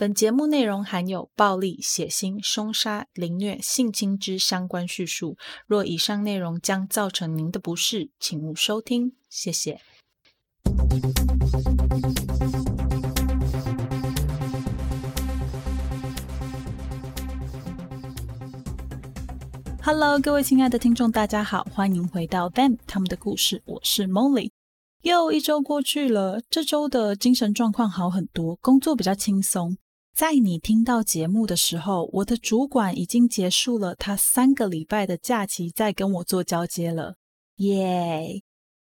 [0.00, 5.36] 本节目内容含有暴力、血腥、凶杀、凌虐、性侵之相关叙述。
[5.66, 9.12] 若以上内容将造成您的不适，请勿收听。
[9.28, 9.78] 谢谢。
[19.82, 23.62] Hello，各位亲爱的听众，大家好，欢迎回到 Them 他们的故事。
[23.66, 24.50] 我是 Molly。
[25.02, 29.76] 又一周过去了，这周的精神状况好很多，工作比较轻松。
[30.14, 37.16] 在你听到节目的时候，我的主管已经结束了他三个礼拜的假期，在跟我做交接了，
[37.56, 38.42] 耶！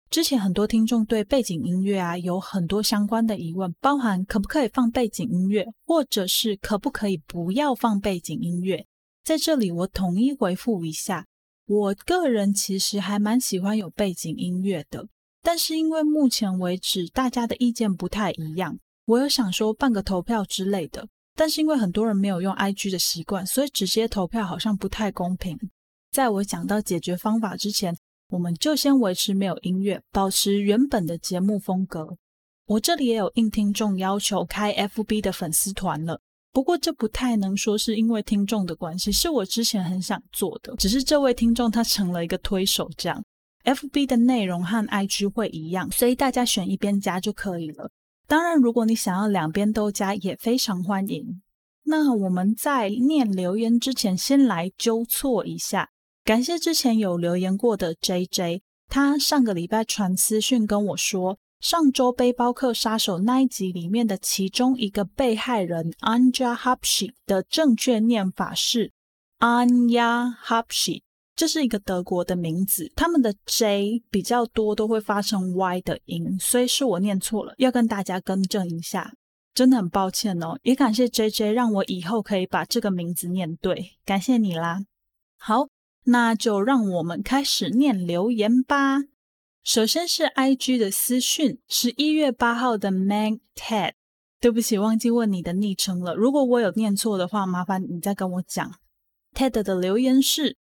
[0.08, 8.86] 之前很多听众对背景音乐啊有很多相关的疑问，包含可不可以放背景音乐，或者是可不可以不要放背景音乐。
[9.24, 11.26] 在这里我统一回复一下，
[11.66, 15.08] 我个人其实还蛮喜欢有背景音乐的，
[15.42, 18.78] 但是因为目前为止大家的意见不太一样。
[19.06, 25.56] 我有想说办个投票之类的，但是因为很多人没有用 IG 的习惯，所以直接投票好像不太公平。
[26.10, 27.96] 在我讲到解决方法之前，
[28.30, 32.16] 我们就先维持没有音乐，保持原本的节目风格。
[32.66, 36.20] 我这里也有应听众要求开 FB 的粉丝团了，
[36.52, 43.22] 不过这不太能说是因为听众的关系，是我之前很想做的，只是这位听众他成了一个推手，这样
[43.62, 47.88] FB 的内容和 IG 会一样，所以大家选一边加就可以了。
[48.26, 51.42] 当然，如果你想要两边都加，也非常欢迎。
[51.84, 55.90] 那我们在念留言之前，先来纠错一下。
[56.24, 68.92] 感谢之前有留言过的 J J，他上个礼拜传私讯跟我说，上周背包客杀手那一集里面的其中一个被害人 Anja Hapshi 的正确念法是
[69.38, 71.02] Anja Hapshi。
[71.36, 79.12] 这是一个德国的名字，他们的 J 比较多都会发成 Y 的音，所以是我念错了，要跟大家更正一下，
[79.54, 80.58] 真的很抱歉哦。
[80.62, 84.80] 也感谢 J J 让我以后可以把这个名字念对，感谢你啦。
[85.36, 85.68] 好，
[86.04, 89.02] 那就让我们开始念留言吧。
[89.62, 93.92] 首先是 IG 的私讯，十一月八号的 Man Ted，
[94.40, 98.72] 对不起，忘记问你的昵称了，如果我有念错的话，麻烦你再跟我讲。
[99.34, 100.56] Ted 的留言是。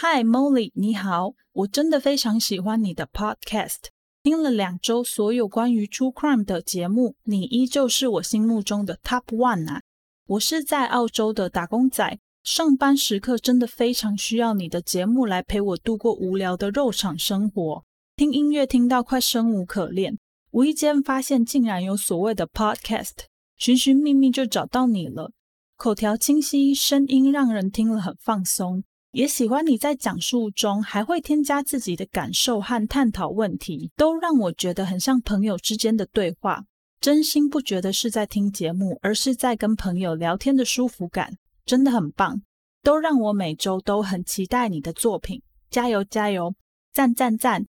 [0.00, 3.88] Hi Molly，你好，我真的非常喜欢你的 Podcast，
[4.22, 9.82] 听了两周所有关于 True Crime 的节目，你依旧是我心目中的 Top One 啊！
[10.28, 17.84] 我是在澳洲的打工仔，上班时刻真的非常需要你的节目来陪我度过无聊的肉场生活，
[18.14, 20.16] 听音乐听到快生无可恋，
[20.52, 23.24] 无意间发现竟然有所谓的 Podcast，
[23.56, 25.32] 寻寻觅觅就找到你了，
[25.76, 28.84] 口条清晰，声音让人听了很放松。
[29.18, 36.62] 也喜欢你在讲述中还会添加自己的感受和探讨问题，都让我觉得很像朋友之间的对话。
[37.00, 41.32] 真心不觉得是在听节目，而是在跟朋友聊天的舒服感，
[41.64, 42.42] 真的很棒。
[42.84, 46.54] 都让我每周都很期待你的作品，加油加油，
[46.92, 47.66] 赞赞赞！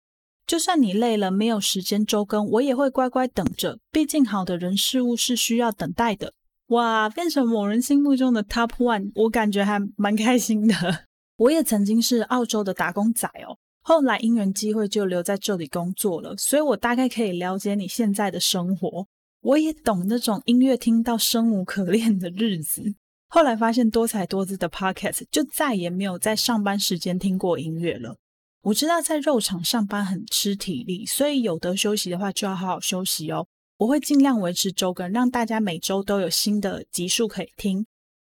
[0.46, 3.80] 就算你累了没有时间周更，我也会乖乖等着。
[3.90, 6.34] 毕竟好的人事物是需要等待的。
[6.68, 11.07] 哇，变成某人心目中的 Top One，我感觉还蛮开心的。
[11.38, 19.08] 我也曾经是澳洲的打工仔哦，后来因缘机会就留在这里工作了，所以我大概可以了解你现在的生活。
[19.42, 22.96] 我也懂那种音乐听到生无可恋的日子。
[23.30, 28.18] 后来发现多彩多姿的 podcast，就再也没有在上班时间听过音乐了。
[28.64, 33.46] 我知道在肉场上班很吃体力，所以有得休息的话就要好好休息哦。
[33.78, 37.86] 我会尽量维持周更，让大家每周都有新的集数可以听。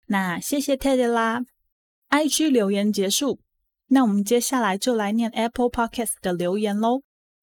[0.07, 1.45] 那谢谢 Teddy 啦。
[2.09, 3.39] I G 留言结束，
[3.87, 7.01] 那我们接下来就来念 Apple Podcast 的留言喽。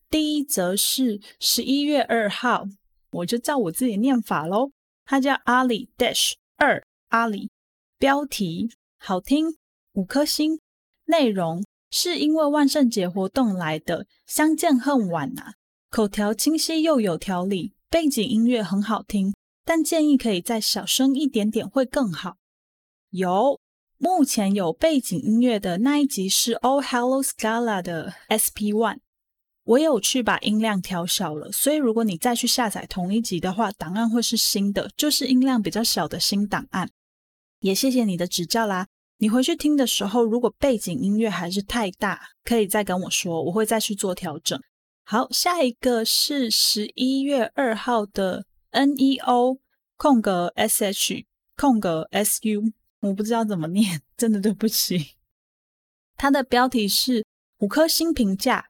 [0.09, 2.65] 第一则是十一月二号，
[3.11, 4.71] 我就照我自己念法喽。
[5.05, 7.51] 他叫阿里 Dash 二阿里，
[7.99, 9.57] 标题好听，
[9.93, 10.59] 五颗星。
[11.05, 15.55] 内容是因为万圣节活动来的，相见恨晚啊。
[15.91, 22.39] 口条清晰又有条理，背景音乐很好听，但建议可以再小声一点点会更好。
[23.11, 23.61] 有。
[23.99, 28.99] 目前有背景音乐的那一集是 All Hello Scala 的 SP One，
[29.65, 36.91] 我有去把音量调小了，所以如果你再去下载同一集的话，档案会是新的，就是音量比较小的新档案。
[37.61, 38.89] 也谢谢你的指教啦，
[39.19, 44.61] 你回去听的时候，如果背景音乐还是太大，可以再跟我说，我会再去做调整。
[45.05, 49.59] 好，下一个是十一月二号的 NEO
[49.97, 51.25] 空格 SH
[51.57, 52.73] 空格 SU。
[53.09, 55.17] 我不知道怎么念，真的对不起。
[56.17, 57.25] 它的标题是
[57.59, 58.69] 五颗星评价，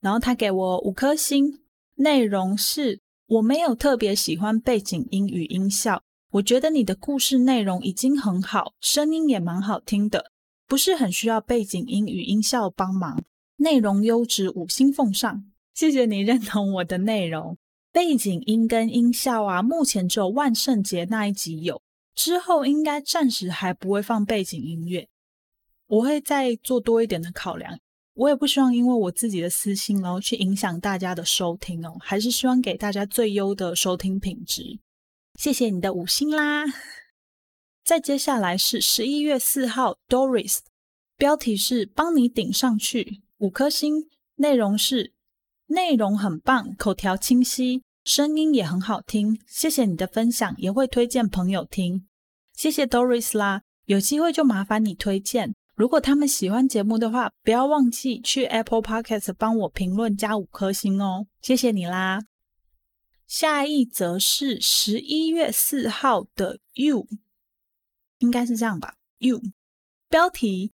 [0.00, 1.60] 然后他给我五颗星，
[1.94, 6.02] 内容是我没有特别喜欢背景音与音效，
[6.32, 10.32] 我觉得你的故事内容已经很好，声音也蛮好听的，
[10.66, 13.22] 不是很需要背景音与音效帮忙，
[13.56, 15.44] 内容优质，五星奉上。
[15.74, 17.56] 谢谢你认同我的内容。
[17.92, 21.80] 背景音跟音效啊，目前只有万圣节那一集有，
[22.16, 25.08] 之后应该暂时还不会放背景音乐。
[25.86, 27.78] 我会再做多一点的考量。
[28.14, 34.80] 我也不希望因为我自己的私心，然后去影响大家的收听哦，还是希望给大家最优的收听品质。
[35.34, 36.64] 谢谢你的五星啦！
[37.84, 40.60] 再接下来是十一月四号，Doris，
[41.18, 45.12] 标题是帮你顶上去，五颗星，内容是
[45.66, 49.36] 内容很棒，口条清晰，声音也很好听。
[49.48, 52.06] 谢谢你的分享，也会推荐朋友听。
[52.54, 55.56] 谢谢 Doris 啦，有机会就麻烦你推荐。
[55.74, 62.20] 如果他们喜欢节目的话，不要忘记去 Apple Podcast 帮我评论加五颗星哦，谢谢你啦。
[63.26, 67.08] 下一则是十一月四号的 You，
[68.18, 69.42] 应该是这样吧？You
[70.08, 70.70] 标题：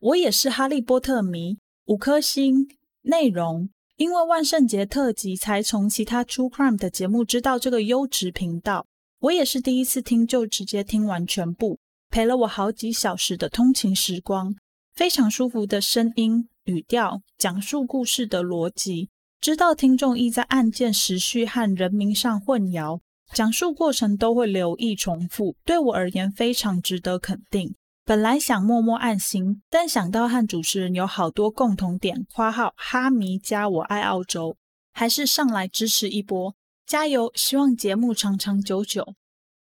[0.00, 2.66] 我也是哈利波特迷，五颗星。
[3.04, 8.86] 内容：因为万圣节特辑才从其他 True Crime 的节目知道这个优质频道，
[9.20, 11.78] 我也是第一次听就直接听完全部。
[12.10, 14.54] 陪了我好几小时的通勤时光，
[14.94, 19.08] 非常舒服的声音、语调，讲述故事的逻辑，
[19.40, 23.00] 知道听众易在案件时序和人名上混淆，
[23.32, 27.74] 讲述过程都会留意重复，对我而言非常值得肯定。
[28.04, 34.56] 本来想默默暗心，但想到和主持人有好多共同点（括号哈迷加我爱澳洲），
[34.92, 37.30] 还是上来支持一波，加油！
[37.36, 39.14] 希望节目长长久久。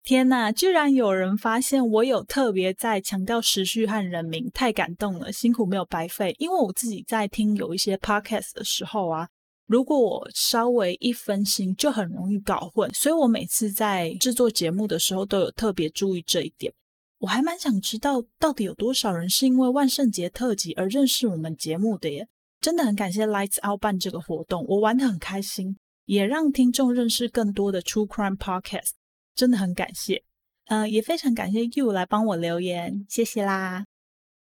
[0.02, 0.50] 天呐！
[0.50, 6.34] 居然有人发现我有特别在强调时序和人名，太感动了，辛苦没有白费。
[6.38, 9.28] 因为我自己在听有一些 podcast 的时候啊，
[9.66, 12.90] 如果我稍微一分心，就很容易搞混。
[12.94, 16.72] 所以我每次在制作节目的时候，都有特别注意这一点。
[17.20, 22.28] 我还蛮想知道，到底有多少人是因为万圣节特辑而认识我们节目的耶？
[22.60, 25.76] 真的很感谢 Lights Out 办这个活动，我玩的很开心，
[26.06, 28.90] 也让听众认识更多的 True Crime podcast。
[29.34, 30.22] 真的很感谢，
[30.66, 33.84] 嗯，也非常感谢 You 来帮我留言，谢谢啦。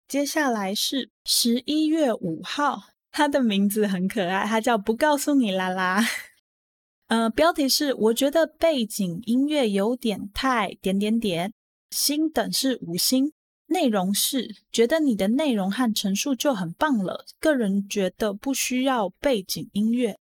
[0.09, 2.81] 接下来是十一月五号，
[3.11, 6.05] 他的名字很可爱，他叫不告诉你啦啦。
[7.07, 11.53] 呃，标题是我觉得背景音乐有点太点点点，
[11.93, 13.33] 星等是五星，
[13.67, 20.19] 内容是觉得你的内容和陈述就很棒了，个人觉得不需要背景音乐。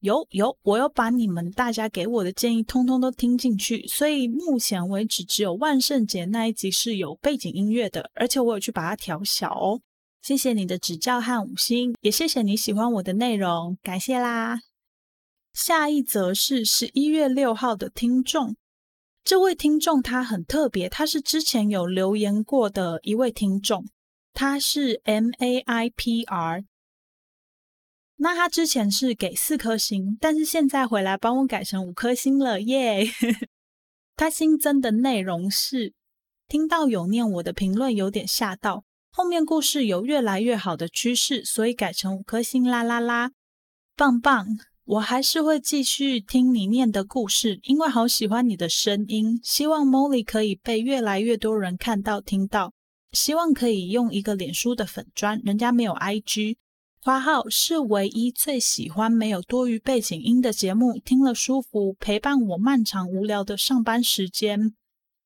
[0.00, 9.80] 有有，我有把你们大家给我的建议通通都听进去，所以目前为止只有万圣节那一集是有背景音乐的，而且我有去把它调小哦。
[10.22, 14.60] 谢谢你的指教和五星，也谢谢你喜欢我的内容，感谢啦。
[15.52, 18.56] 下一则是十一月六号的听众，
[19.30, 23.86] 这位听众他很特别，他是之前有留言过的一位听众，
[24.34, 26.64] 他是 M A I P R。
[28.16, 33.04] 那他之前是给四颗星，但是现在回来帮我改成五颗星了，耶！
[34.16, 35.94] 他新增的内容是
[36.48, 38.82] 听到有念我的评论有点吓到，
[39.12, 43.30] 后面故事有越来越好的趋势，所以改成五颗星啦啦啦，
[43.94, 44.48] 棒棒！
[44.84, 49.38] 我还是会继续听你念的故事，因为好喜欢你的声音。
[49.42, 52.72] 希望 Molly 可以被越来越多人看到听到，
[53.12, 56.56] 希望可以用一个脸书的粉砖，人家没有 IG。
[57.02, 64.74] 花号是唯一最喜欢没有多余背景音的节目，听了舒服，陪伴我漫长无聊的上班时间。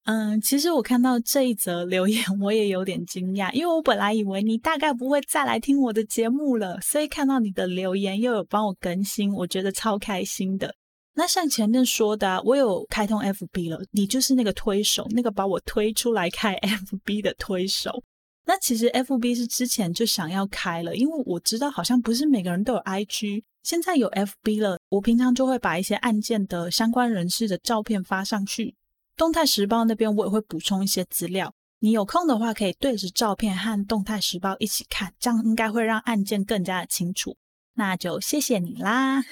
[0.04, 10.74] 嗯，其实我看到这一则留言，我也有点惊讶，因为我本来以为你大概不会再来听我的节目了，所以看到你的留言又有帮我更新，我觉得超开心的。
[11.14, 18.02] 那像前面说的，我有开通 FB 了，你就是那个推手，那个把我推出来开 FB 的推手。
[18.44, 28.74] 那其实 F B 是之前就想要开了，因为我知道好像不是每个人都有 I G，现在有 F B 了，我平常就会把一些案件的相关人士的照片发上去。
[29.16, 37.36] 动态时报那边我也会补充一些资料，你有空的话可以对着照片和动态时报一起看，这样应该会让案件更加的清楚。
[37.74, 39.24] 那就谢谢你啦。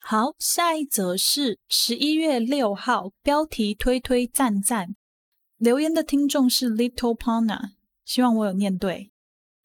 [0.00, 4.96] 好，下一则是十一月六号，标题推推赞赞，
[5.58, 7.74] 留言的听众是 Little Pona。
[8.04, 9.12] 希望我有念对，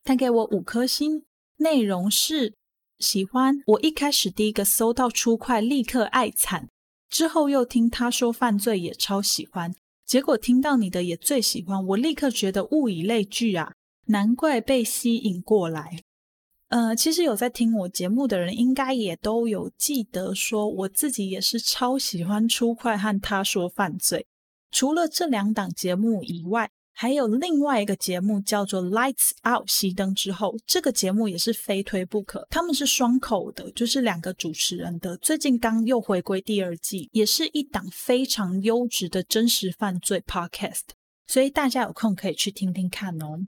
[0.04, 2.56] 他给我五颗星，内容是
[3.00, 3.56] 喜欢。
[3.66, 6.70] 我一开始第一个搜到出快，立刻爱惨，
[7.10, 9.74] 之后又听他说犯罪也超喜欢，
[10.06, 13.74] 结果听到你的也最喜欢，我立刻觉得物以类聚啊，
[14.08, 16.00] 难怪被吸引过来。
[16.70, 24.26] 呃，其实有在听我节目的人，应该也都有记得说，我自己也是超喜欢出快和他说犯罪。
[24.70, 32.48] 除了这两档节目以外，还有另外一个节目叫做《Lights Out》熄灯之后，这个节目也是非推不可。
[32.50, 35.16] 他们是双口的，就是两个主持人的。
[35.18, 40.86] 最近刚又回归第二季，也是一档非常优质的真实犯罪 Podcast，
[41.28, 43.46] 所以大家有空可以去听听看哦。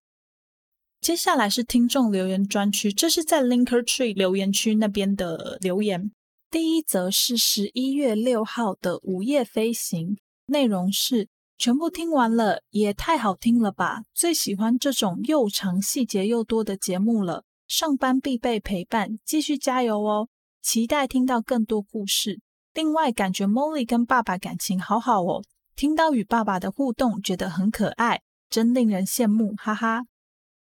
[1.01, 6.11] 接下来是听众留言专区，这是在 Linker Tree 留言区那边的留言。
[6.51, 11.29] 第一则是十一月六号的午夜飞行，内容是。
[11.59, 14.03] 全部听完了，也太好听了吧！
[14.13, 17.43] 最喜欢这种又长、细节又多的节目了。
[17.67, 20.29] 上班必备陪伴，继续加油哦！
[20.61, 22.39] 期待听到更多故事。
[22.73, 25.43] 另外，感觉 Molly 跟爸爸感情好好哦，
[25.75, 30.05] 听到与爸爸的互动，觉得很可爱，真令人羡慕，哈哈！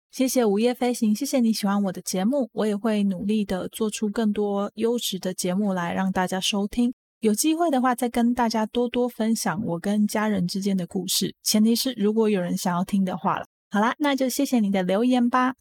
[0.10, 6.94] 谢谢午夜飞行，谢谢你喜欢我的节目，我也会努力的做出更多优质的节目来让大家收听。
[7.20, 11.36] 有机会的话，再跟大家多多分享我跟家人之间的故事。
[11.42, 13.46] 前提是如果有人想要听的话了。
[13.70, 15.56] 好啦，那就谢谢你的留言吧。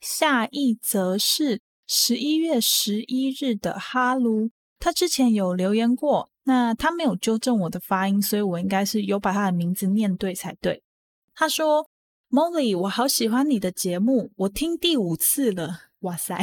[0.00, 10.82] 下一则是十一月十一日的哈卢，他之前有留言过，那他没有纠正我的发音，所以我应该是有把他的名字念对才对。
[11.34, 11.88] 他说
[12.30, 15.80] ：“Molly，我好喜欢你的节目，我听第五次了。
[16.00, 16.38] 哇塞！”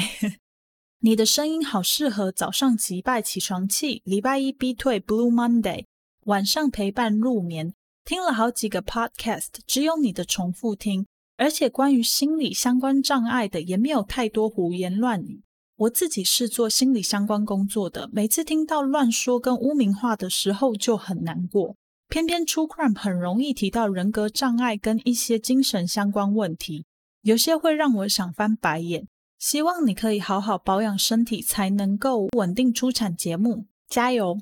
[1.01, 5.85] 你的声音好适合早上击败起床气，礼拜一逼退 Blue Monday，
[6.25, 7.73] 晚上陪伴入眠。
[8.03, 11.05] 听了好几个 podcast，只有你的重复听，
[11.37, 15.41] 而且关于心理相关障碍的也没有太多胡言乱语。
[15.77, 21.77] 我自己是做心理相关工作的，每次听到乱说跟污名化的时候就很难过。
[22.09, 26.83] 偏偏 True Crime 很容易提到人格障碍跟一些精神相关问题，
[27.21, 29.07] 有些会让我想翻白眼。
[29.39, 33.67] 希望你可以好好保养身体，才能够稳定出产节目。
[33.87, 34.37] 加油！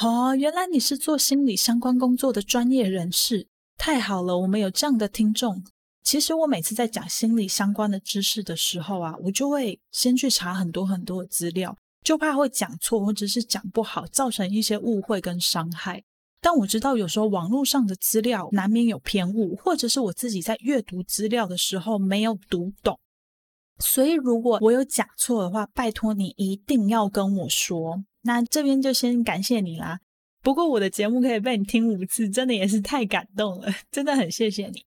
[0.00, 5.64] 哦，原来你是做心理相关工作的专业人士，太好了，我们有这样的听众。
[6.04, 16.04] 其实我每次在讲心理相关的知识的时候啊，我就会先去查很多很多的资料，就怕会讲错或者是讲不好，造成一些误会跟伤害。
[16.40, 22.96] 但我知道有时候网络上的资料难免有偏误，或者是我自己在阅读资料的时候没有读懂。
[23.78, 28.04] 所以，如果我有讲错的话，拜托你一定要跟我说。
[28.22, 30.00] 那这边就先感谢你啦。
[30.42, 34.84] 不过我的节目可以被你听五次，真的也是太感动了， 真的很谢谢你。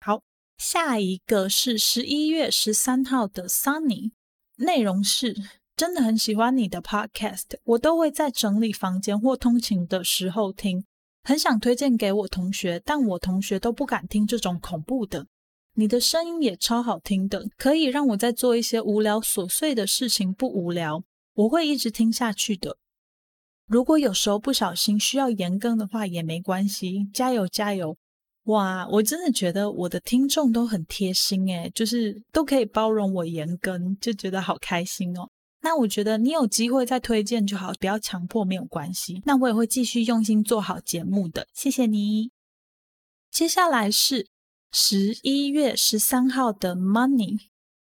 [0.00, 0.22] 好，
[0.58, 4.10] 下一个是十一月十三号的 Sunny，
[4.56, 5.36] 内容是
[5.76, 10.84] 真的很喜欢你的 Podcast，我都会在整理房间或通勤的时候听，
[11.22, 15.26] 很想推荐给我同学，但我同学都不敢听这种恐怖的。
[15.78, 21.04] 你的声音也超好听的，可以让我在做一些无聊琐碎的事情不无聊，
[21.34, 22.78] 我会一直听下去的。
[23.68, 27.96] 如果有时候不小心需要延更的话也没关系，加油加油！
[28.46, 35.30] 哇，我真的觉得我的听众都很贴心诶，就是都可以包容我延更，就觉得好开心哦。
[35.60, 39.22] 那我觉得你有机会再推荐就好，不要强迫没有关系。
[39.24, 42.32] 那我也会继续用心做好节目的，谢谢你。
[43.30, 44.26] 接下来是。
[44.70, 47.38] 十一月十三号的 Money，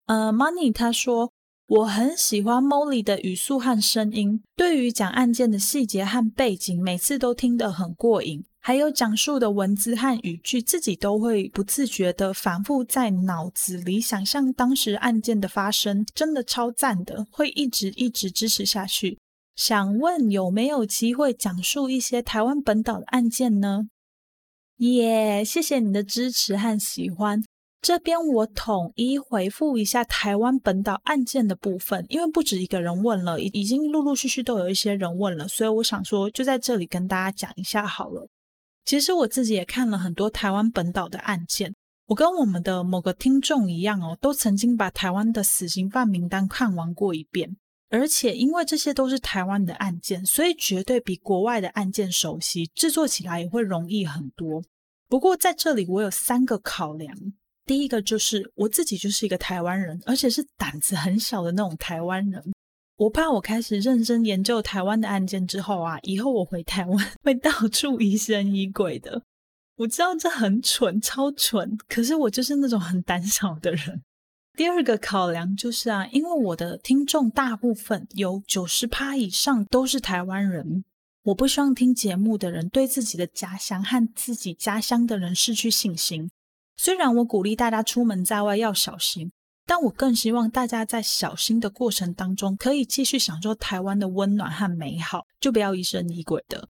[0.06, 1.32] 呃，Money 他说
[1.66, 8.44] 我很喜欢 Molly 的语速和声音，对于讲案件的细节和背景，每次都听得很过瘾。
[8.60, 19.18] 还有讲述的文字和语句，自己都会不自觉的反复在脑子里想象当时案件的发生，真的超赞的，会一直一直支持下去。
[19.54, 23.88] 想问有没有机会讲述一些台湾本岛的案件呢？
[24.78, 27.42] 耶，谢谢你的支持和喜欢。
[27.80, 38.26] 这边我统一回复一下台湾本岛案件的部分，因为不止一个人问了，已已经陆陆续续都有一些人问了，所以我想说就在这里跟大家讲一下好了。
[38.84, 41.74] 其实我自己也看了很多台湾本岛的案件，
[42.06, 47.56] 我跟我们的某个听众一样哦，都曾经把台湾的死刑犯名单看完过一遍。
[47.94, 54.60] 而且因为这些都是台湾的案件，所以绝对比国外的案件熟悉，制作起来也会容易很多。
[55.08, 57.16] 不过在这里我有三个考量，
[57.64, 62.42] 第一个就是我自己就是一个台湾人，而且是胆子很小的那种台湾人。
[62.96, 69.22] 我怕我开始认真研究台湾的案件之后啊，以后我回台湾 会到处疑神疑鬼的。
[69.76, 74.02] 我知道这很蠢，超蠢，可是我就是那种很胆小的人。
[74.56, 80.84] 第二个考量就是啊，因为我的听众大部分有九十趴以上都是台湾人，
[81.24, 86.30] 我不希望听节目的人对自己的家乡和自己家乡的人失去信心。
[86.76, 89.32] 虽然我鼓励大家出门在外要小心，
[89.66, 96.68] 但我更希望大家在小心的过程当中可以继续享受台湾的温暖和美好，就不要疑神疑鬼的。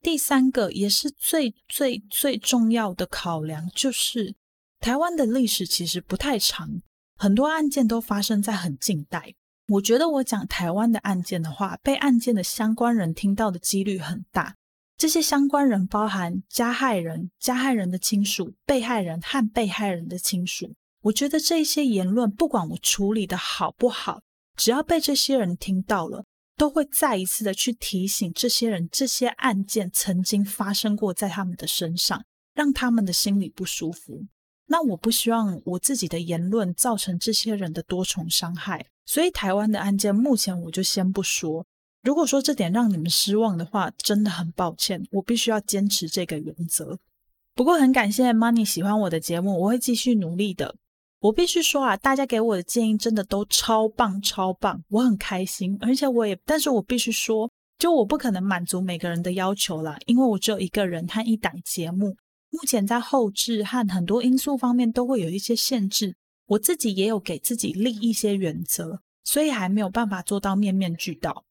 [0.00, 4.36] 第三个也是最最最重要的考量，就是
[4.78, 6.68] 台湾的历史其实不太长，
[7.16, 9.34] 很多案件都发生在很近代。
[9.68, 14.54] 我觉得我讲台湾的案件的话，被案件的相关人听到的几率很大。
[14.96, 20.74] 这些相关人包含加害人、加害人的亲属、被害人和被害人的亲属。
[21.02, 24.20] 我觉得这些言论，不管我处理的好不好，
[24.56, 26.24] 只要被这些人听到了，
[26.56, 34.24] 都会再一次的去提醒这些人，这些案件曾经发生过在他们的身上，让他们的心里不舒服。
[34.66, 41.64] 那我不希望我自己的言论造成这些人的多重伤害，所以台湾的案件目前我就先不说。
[42.02, 46.98] 如果说这点让你们失望的话，真的很抱歉，我必须要坚持这个原则。
[47.54, 50.76] 不过很感谢 Money 喜欢我的节目，我会继续努力的。
[51.20, 55.76] 我必须说啊，大家给我的建议真的都超棒超棒，我很开心。
[55.80, 62.14] 而且我也，但是我必须说，就我不可能满足每个人的要求啦，因为我只有一个人和一档节目，
[62.50, 66.16] 目前在后置和很多因素方面都会有一些限制。
[66.46, 71.44] 我自己也有给自己立一些原则，所以还没有办法做到面面俱到。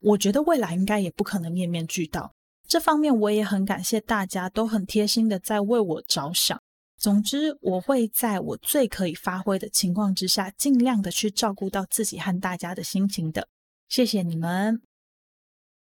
[0.00, 2.34] 我觉得未来应该也不可能面面俱到，
[2.66, 6.60] 这方面我也很感谢大家都很贴心的在为我着想。
[6.98, 13.48] 总之，我会在我最可以发挥的情况之下，尽量的去照顾到自己和大家的心情的。
[13.88, 14.89] 谢谢你们。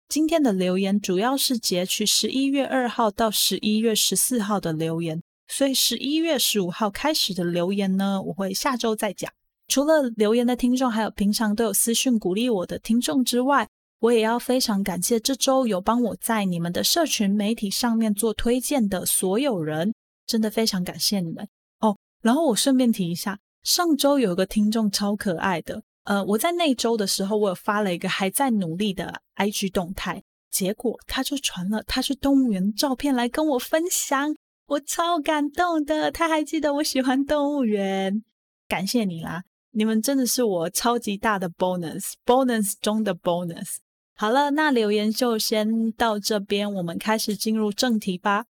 [0.09, 9.31] 今天的留言主要是截取十一月二号到十一月十四号的留言，所以十一月十五号开始的留言呢，我会下周再讲。
[9.67, 13.69] 除了留言的听众，还有平常都有私讯鼓励我的听众之外，
[14.00, 19.93] 我也要非常感谢这周有帮我在你们的社群媒体上面做推荐的所有人，
[20.27, 21.47] 真的非常感谢你们
[21.81, 21.99] 哦。
[22.23, 34.35] 然后我顺便提一下，上周有个听众超可爱的，呃，我在那周的时候，我有发了一个还在努力的 IG 动态，结果他就传了他去动物园照片来跟我分享，
[34.69, 36.11] 我超感动的。
[36.11, 38.25] 他还记得我喜欢动物园，
[38.67, 39.43] 感谢你啦！
[39.73, 43.76] 你们真的是我超级大的 bonus，bonus 中的 bonus。
[44.15, 48.47] 好了，那留言就先到这边，我们开始进入正题吧。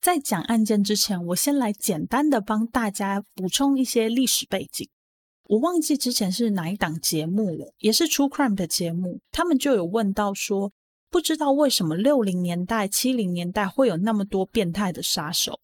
[0.00, 4.88] 在讲案件之前，我先来简单的帮大家补充一些历史背景。
[5.44, 10.72] 我忘记之前是哪一档节目了，也是 True Crime 的节目，他们就有问到说，
[11.10, 15.60] 不知道为什么六零年代、七零年代会有那么多变态的杀手。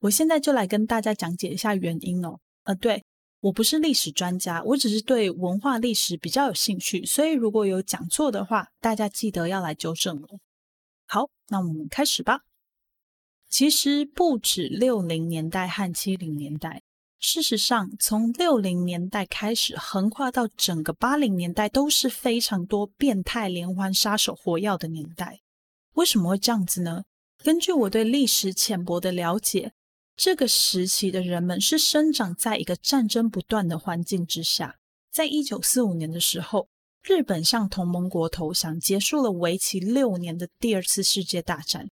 [0.00, 2.38] 我现在就来跟大家讲解一下原因哦。
[2.64, 3.04] 呃，对。
[3.42, 10.38] 我不是历史专家，我只是对文化历史比较有兴趣，所以如果有讲错的话，大家记得要来纠正哦。
[11.06, 12.40] 好，那我们开始吧。
[13.48, 16.82] 其实不止六零年代和七零年代，
[17.20, 25.40] 事实上从六零年代开始，横跨到整个八零年代，都是非常多变态连环杀手活跃的年代。
[25.92, 27.04] 为什么会这样子呢？
[27.44, 29.72] 根据我对历史浅薄的了解。
[30.16, 34.76] 这个时期的人们是生长在一个战争不断的环境之下。
[35.10, 36.68] 在一九四五年的时候，
[37.02, 41.88] 日本向同盟国投降，结束了为期六年的第二次世界大战。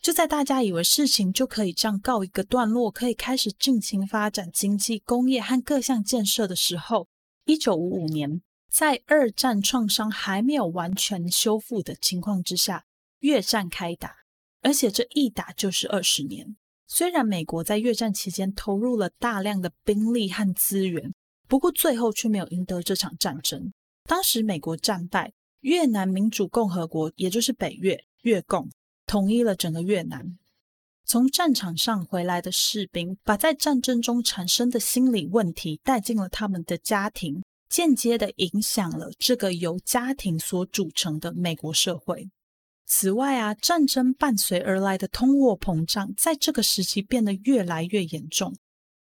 [0.00, 7.06] 就在大家以为事情就可以这样告一个段落，可以开始尽情发展经济、工业和各项建设的时候，
[7.44, 12.84] 一九五五年，在二战创伤还没有完全修复的情况之下，
[13.18, 14.14] 越战开打，
[14.62, 16.56] 而且这一打就是二十年。
[16.86, 21.12] 虽然美国在越战期间投入了大量的兵力和资源，
[21.46, 23.70] 不过最后却没有赢得这场战争。
[24.04, 28.70] 当时美国战败，越南民主共和国也就是北越越共
[29.10, 30.38] 统一了整个越南。
[31.04, 42.30] 从战场上回来的士兵，把在战争中产生的心理问题带进了他们的家庭，间接的影响了这个由家庭所组成的美国社会。
[42.86, 48.54] 此外啊，战争伴随而来的通货膨胀，在这个时期变得越来越严重。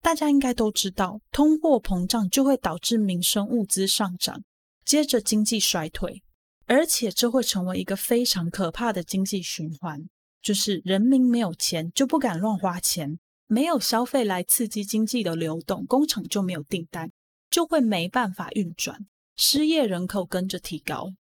[0.03, 4.43] 大家应该都知道，通货膨胀就会导致民生物资上涨，
[4.85, 6.21] 接着经济衰退，
[6.67, 10.07] 而且这会成为一个非常可怕的经济循环。
[10.39, 17.11] 就是人民没有钱就不敢乱花钱，没有消费来刺激经济的流动，工厂就没有订单，
[17.49, 21.13] 就会没办法运转，失业人口跟着提高。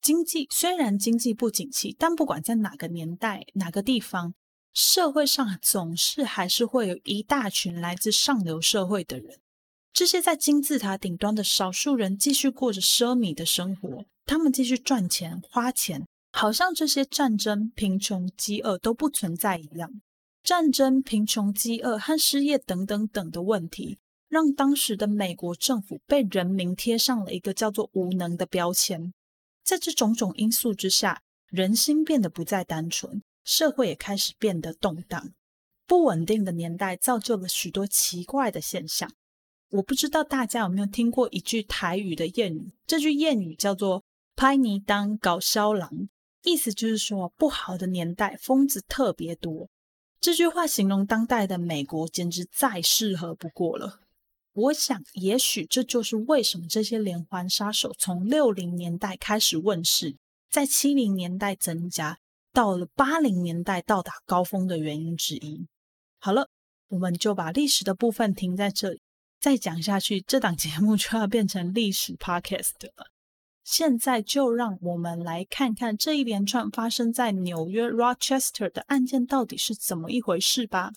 [0.00, 4.34] 经济虽然经济不景气，但不管在哪个年代、哪个地方，
[4.72, 9.40] 社会上总是还是会有一大群来自上流社会的人。
[9.92, 20.00] 这些在金字塔顶端的少数人继续过着奢靡的生活，他们继续赚钱、花钱，好像这些战争、贫穷、饥饿都不存在一样。
[20.44, 23.98] 战争、贫穷、饥饿和失业等等等的问题，
[24.28, 29.12] 让当时的美国政府被人民贴上了一个叫做“无能”的标签。
[29.64, 35.32] 在这种种因素之下，人心变得不再单纯，社会也开始变得动荡。
[35.86, 39.10] 不稳定的年代造就了许多奇怪的现象。
[39.70, 44.02] 我不知道大家有没有听过一句台语的谚语，这句谚语叫做
[44.34, 46.08] “拍泥当搞笑郎”，
[46.42, 49.68] 意思就是说不好的年代疯子特别多。
[50.20, 54.00] 这句话形容当代的美国简直再适合不过了。
[54.54, 60.16] 我想，也许这就是为什么这些连环杀手从六零年代开始问世，
[60.50, 62.18] 在七零年代增加，
[62.52, 65.68] 到了八零年代到达高峰的原因之一。
[66.18, 66.48] 好了，
[66.88, 69.00] 我们就把历史的部分停在这里，
[69.40, 73.10] 再讲下去，这档节目就要变成历史 podcast 了。
[73.62, 80.92] 现在就让我们来看看这一连串发生在纽约 Rochester 的案件到底是怎么一回事吧。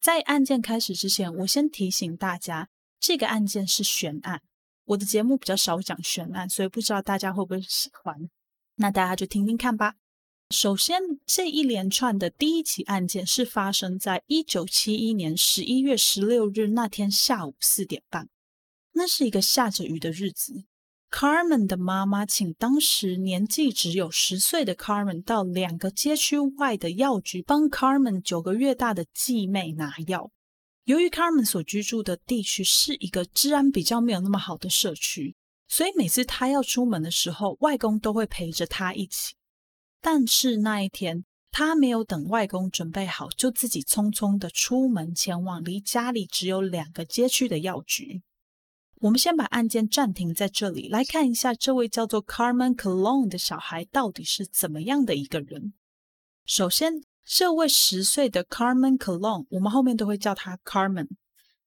[0.00, 2.68] 在案件开始之前，我先提醒大家。
[3.00, 4.42] 这个案件是悬案，
[4.84, 8.28] 我的节目比较少讲悬案，所以不知道大家会不会喜欢。
[8.74, 9.94] 那大家就听听看吧。
[10.50, 18.30] 首先，这一连串的第一起案件是发生在一九七一年十一月十六日那天下午四点半。
[18.92, 20.64] 那是一个下着雨的日子。
[21.10, 30.30] Carmen 的妈妈请当时年纪只有十岁的 Carmen 到两个街区外的药局帮 Carmen 九个月大的继妹拿药。
[30.84, 35.36] 由于 Carmen 所居住的地区是一个治安比较没有那么好的社区，
[35.68, 39.34] 所以每次他要出门的时候，外公都会陪着他一起。
[40.00, 48.22] 但是那一天，他没有等外公准备好，就自己匆匆的出门前往离家里只有两个街区的药局。
[49.00, 55.74] 我们先把案件暂停在这里，来看一下这位叫做 Carmen Colon 的小孩到底是怎么样的一个人。
[56.44, 57.02] 首先。
[57.30, 61.08] 这位十岁的 Carmen Colon，我们后面都会叫他 Carmen。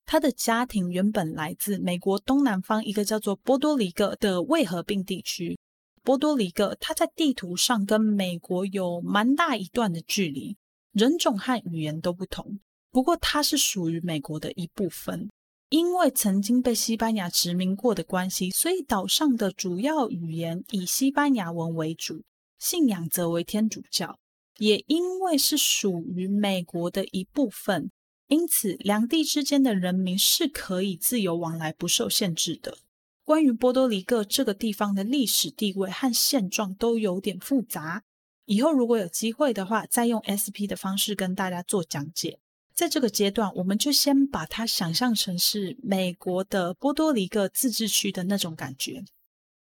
[0.07, 5.59] 他的家庭原本来自美国东南方一个叫做波多黎各的未合并地区。
[6.03, 10.57] 波多黎各，它在地图上跟美国有蛮大一段的距离，
[10.91, 12.59] 人种和语言都不同。
[12.91, 15.29] 不过，它是属于美国的一部分。
[15.69, 22.23] 因为曾经被西班牙殖民过的关系，所以岛上的主要语言以西班牙文为主，
[22.59, 24.19] 信仰则为天主教。
[24.57, 27.89] 也因为是属于美国的一部分，
[28.27, 32.77] 因此两地之间的人民是可以自由往来、不受限制的。
[33.23, 38.03] 关于波多黎各这个地方的历史地位和现状都有点复杂，
[38.45, 42.39] 以后如果有机会的话，再用 SP 的方式跟大家做讲解。
[42.73, 49.03] 在这个阶段，我们就先把它想象成是美国的波多黎各自治区的那种感觉。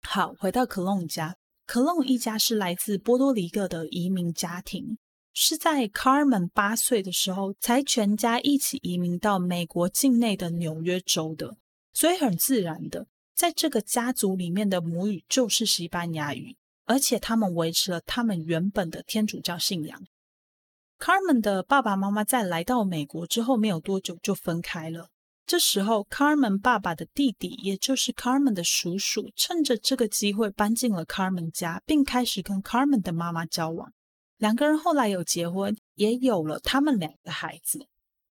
[0.01, 1.35] 好，回到克隆家。
[1.67, 4.97] 克隆一家是来自波多黎各的移民家庭，
[5.33, 11.57] 是在 Carmen 八岁的时候才全家一起移民到美国境内的纽约州的，
[11.93, 20.01] 所以很自然的，在这个家族里面的母语就是西班牙语，而且他们维持了他们原本的天主教信仰。
[20.97, 25.09] Carmen 的爸爸妈妈在来到美国之后没有多久就分开了。
[25.45, 33.91] 这时候，Carmen 爸爸的弟弟，也就是 Carmen 的叔叔，趁着这个机会搬进了 Carmen 家，并开始跟 Carmen 的妈妈交往。
[34.37, 37.85] 两个人后来有结婚，也有了他们两个孩子。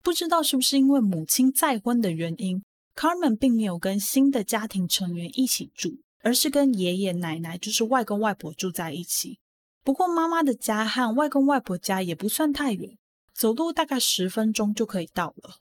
[0.01, 2.63] 不知道是不是因为母亲再婚的原因
[2.95, 9.39] ，Carmen 并没有跟新的家庭成员一起住，而是跟爷爷奶奶，就是外公外婆住在一起。
[9.83, 12.97] 不过，妈妈的家和外公外婆家也不算太远，
[13.33, 15.57] 走路大概十分钟就可以到了。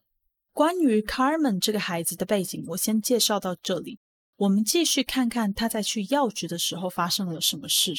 [0.52, 3.98] 关于 Carmen 这个孩子的背景，我先介绍到这里。
[4.36, 7.92] 我们继续看看他在去药局的时候发生了什么事。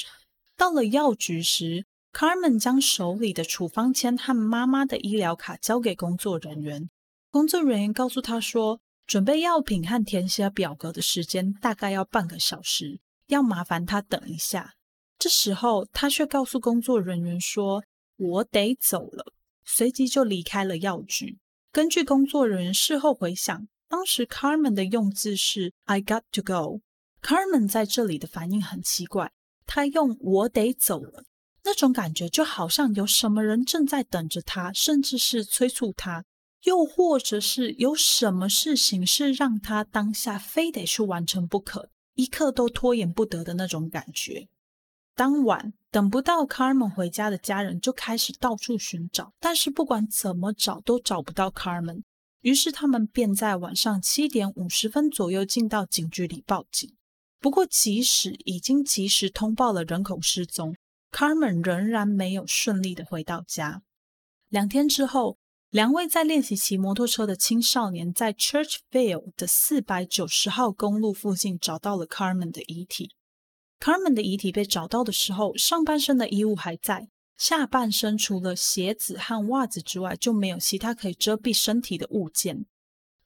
[0.57, 6.89] 到了药局时，Carmen 将手里的处方签和妈妈的医疗卡交给工作人员。
[7.29, 14.73] 工作人员告诉他说，准备药品和填写表格的时间大概要半个小时，要麻烦他等一下。
[15.17, 17.83] 这时候，他却告诉工作人员说
[18.17, 21.39] ：“我得走了。”随即就离开了药局。
[21.71, 26.81] 根据工作人员事后回想，当时 Carmen 的用字是 "I got to go"。
[27.21, 29.31] Carmen 在这里的反应很奇怪，
[29.65, 31.23] 他用我得走了，
[31.63, 36.23] 那种感觉就好像有什么人正在等着他，甚至是催促他，
[36.65, 44.47] 又或者是有什么事情是让他当下非得去完成不可，一刻都拖延不得的那种感觉。
[45.15, 52.01] 当晚等不到 Carmen 回家的家人就开始到处寻找，但是不管怎么找都找不到 Carmen。
[52.41, 56.95] 于是他们便在晚上七点五十分左右进到警局里报警。
[57.39, 60.75] 不过，即使已经及时通报了人口失踪
[61.11, 63.83] ，Carmen 仍然没有顺利的回到家。
[64.49, 65.37] 两天之后，
[65.75, 73.11] 两位在练习骑摩托车的青少年在 Churchville 的四百九十号公路附近找到了 Carmen 的遗体。
[73.81, 82.65] Carmen 的遗体被找到的时候，上半身的衣物还在，下半身除了鞋子和袜子之外，就没有其他可以遮蔽身体的物件。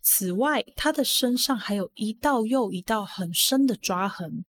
[0.02, 4.44] 此外，他的身上还有一道又一道很深的抓痕。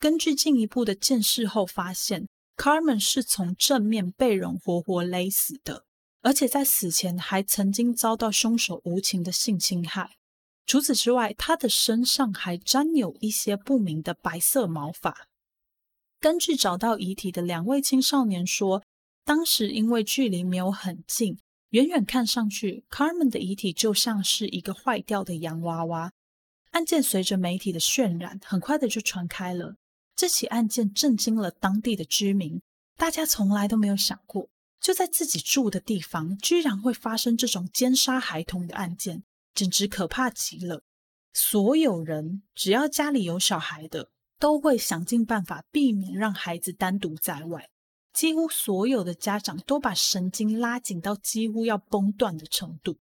[0.00, 5.84] 根据进一步的见识后发现，Carmen 是从正面被人活活勒死的，
[6.24, 10.16] 而且在死前还曾经遭到凶手无情的性侵害。
[10.64, 15.28] 除此之外，他的身上还沾有一些不明的白色毛发。
[16.18, 18.82] 根据找到遗体的两位青少年说，
[19.22, 26.10] 当时因为距离没有很近，远远看上去，Carmen 的遗体就像是一个坏掉的洋娃娃。
[26.70, 29.76] 案件随着媒体的渲染，很快的就传开了。
[30.16, 32.62] 这起案件震惊了当地的居民，
[32.96, 34.48] 大家从来都没有想过，
[34.84, 39.24] 就在自己住的地方，居然会发生这种奸杀孩童的案件。
[39.54, 40.82] 简直可怕极了！
[41.32, 47.70] 所有人只要家里有小孩的，都会想尽办法避免让孩子单独在外。
[48.12, 52.98] 几乎所有的家长都把神经拉紧到几乎要崩断的程度。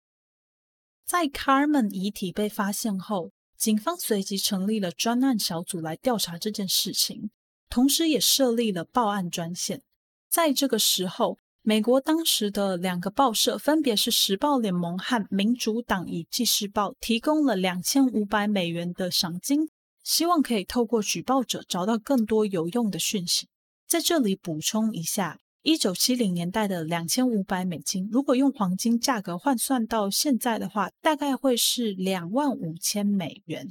[1.07, 7.31] 在 Carmen 遗体被发现后，警方随即成立了专案小组来调查这件事情，
[7.71, 9.83] 同时也设立了报案专线。
[10.29, 19.69] 在这个时候，美国当时的两个报社，分别是《时报联盟》和《民主党与纪事报》，提供了两千五百美元的赏金，
[20.03, 23.47] 希望可以透过举报者找到更多有用的讯息。
[23.87, 33.69] 在这里补充一下，一九七零年代的两千五百美金，如果用黄金价格换算到现在的话，大概会是两万五千美元。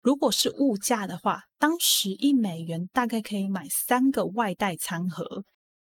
[0.00, 5.44] 如果是物价的话，当时一美元大概可以买三个外带餐盒。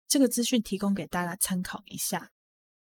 [0.08, 2.32] 这个资讯提供给大家参考一下。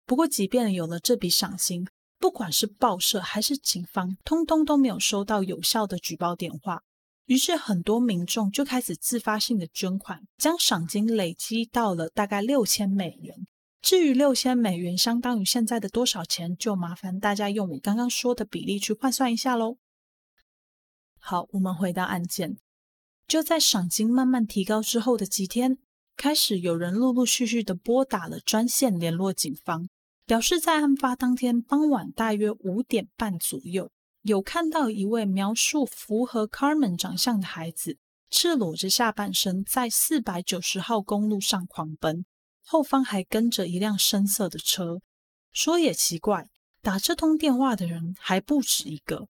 [0.07, 1.87] 不过，即便有了这笔赏金，
[2.19, 6.83] 不管是报社还是警方，通通都没有收到有效的举报电话。
[7.27, 13.47] 于是，很多民众就开始自发性的捐款，将赏金累积到了大概六千美元。
[13.81, 19.79] 至于六千美元相当于现在的多少钱，就麻烦大家用我刚刚说的比例去换算一下喽。
[21.21, 22.59] 好，我们回到案件，
[23.29, 25.79] 就在赏金慢慢提高之后的几天。
[26.21, 29.89] 开始有人陆陆续续的拨打了专线联络警方，
[30.27, 37.97] 表示在案发当天傍晚大约五点半左右，有看到一位描述符合 Carmen 长相的孩子，
[38.29, 42.27] 赤裸着下半身在四百九十号公路上狂奔，
[42.67, 45.01] 后方还跟着一辆深色的车。
[45.55, 46.51] 说也奇怪，
[46.83, 49.27] 打这通电话的人还不止一个。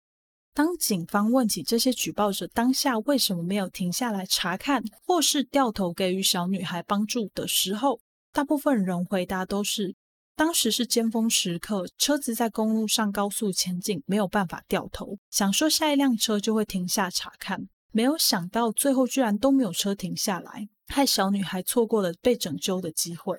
[0.52, 8.00] 当警方问起这些举报者当下为什么没有停下来查看，或是掉头给予小女孩帮助的时候，
[8.32, 9.94] 大部分人回答都是：
[10.34, 23.38] 当时是尖峰时刻，车子在公路上高速前进，没有办法掉头，想说下一辆车就会停下查看，没有想到最后居然都没有车停下来，害小女孩错过了被拯救的机会。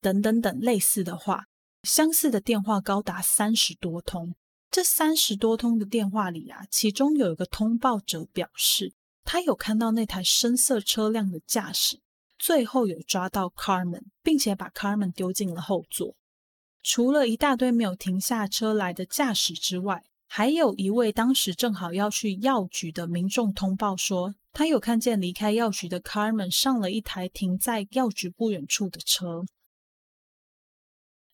[0.00, 1.46] 等等等类似的话，
[1.82, 4.36] 相似的电话高达三十多通。
[4.70, 8.92] 这三十多通的电话里啊，其中有一个通报者表示，
[9.24, 12.00] 他有看到那台深色车辆的驾驶，
[12.38, 16.16] 最后有抓到 Carmen，并且把 Carmen 丢进了后座。
[16.82, 29.46] 除了一大堆没有停下车来的驾驶之外，还有一位当时正好要去药局的民众通报说，他有看见离开药局的 Carmen 上了一台停在药局不远处的车。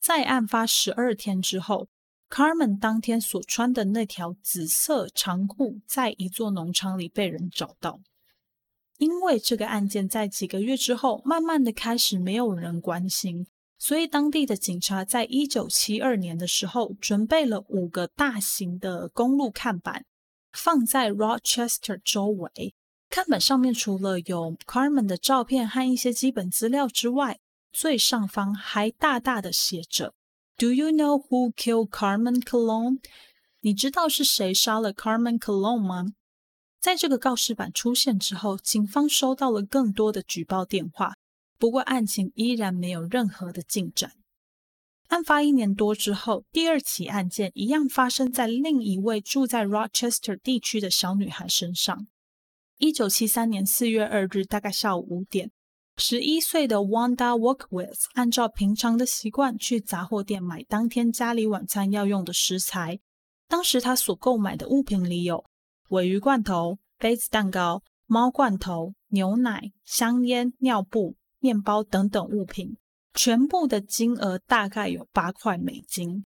[0.01, 1.89] 在案发十二天之后。
[2.35, 8.01] Carmen 当天所穿的那条紫色长裤，在一座农场里被人找到。
[8.99, 13.47] 因为这个案件在几个月之后，慢慢的开始没有人关心，
[13.79, 20.05] 所以当地的警察在一九七二年的时候，准备了五个大型的公路看板，
[20.51, 22.75] 放在 Rochester 周围。
[23.09, 27.39] 看板上面除了有 Carmen 的照片和一些基本资料之外，
[27.71, 30.15] 最上方还大大的写着。
[30.57, 32.99] Do you know who killed Carmen Cologne？
[33.61, 36.15] 你知道是谁杀了 Carmen Cologne 吗？
[36.81, 41.15] 在这个告示板出现之后，警方收到了更多的举报电话，
[41.59, 44.13] 不过案情依然没有任何的进展。
[45.09, 52.07] 案发一年多之后，第二起案件一样发生在另一位住在 Rochester 地区的小女孩身上。
[52.79, 55.51] 一九七三年四月二日，大概下午五点。
[55.97, 62.99] 十一岁的 Wanda Walkwith 按照平常的习惯去杂货店买当天家里晚餐要用的食材。
[63.49, 65.45] 当时他所购买的物品里有
[65.91, 72.77] 尾鱼罐头、杯子蛋糕、猫罐头、牛奶、香烟、尿布、面包等等物品，
[73.15, 76.25] 全部的金额大概有八块美金。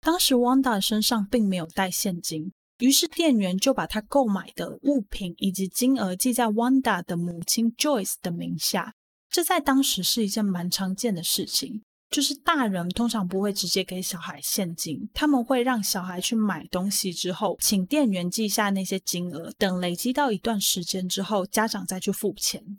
[0.00, 8.94] 当时 Wanda 身上并没有带现金，于是店员就把他购买的物品以及金额记在 Wanda 的母亲 Joyce 的名下。
[9.32, 22.78] 这在当时是一件蛮常见的事情，就是大人通常不会直接给小孩现金，他们会让小孩去买东西之后，请店员记下那些金额，等累积到一段时间之后，家长再去付钱。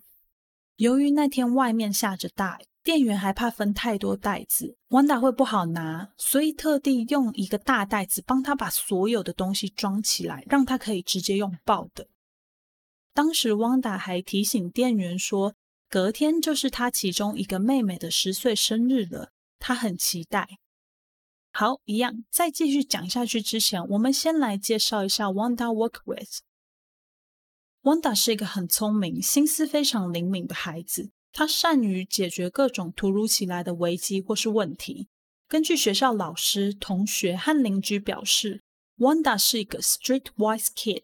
[0.76, 2.66] 由于那天外面下着大雨。
[2.84, 12.10] 店员还怕分太多袋子，Wanda 会不好拿，所以特地用一个大袋子帮他把所有的东西装起来，让他可以直接用抱的。
[13.14, 15.54] 当时 Wanda 还提醒店员说，
[15.94, 20.58] 隔天就是他其中一个妹妹的十岁生日了，他很期待。
[21.52, 26.40] 好，一样，在继续讲下去之前，我们先来介绍一下 Wanda work with。
[27.84, 31.12] Wanda 是一个很聪明、心思非常灵敏的孩子。
[31.32, 35.10] 他善于解决各种突如其来的危机或是问题。
[35.48, 38.64] 根据学校老师、同学和邻居表示
[38.98, 41.04] ，Wanda 是一个 streetwise kid。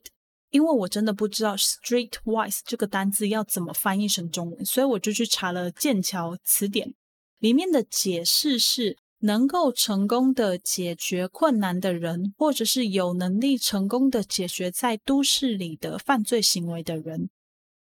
[0.52, 6.94] 因为我真的不知道 streetwise 这个单字要怎么翻译成中文，所以我就去查了剑桥词典，
[7.40, 17.30] 里面的解释是能够成功的解决困难的人，或者是有能力成功的解决在都市里的犯罪行为的人。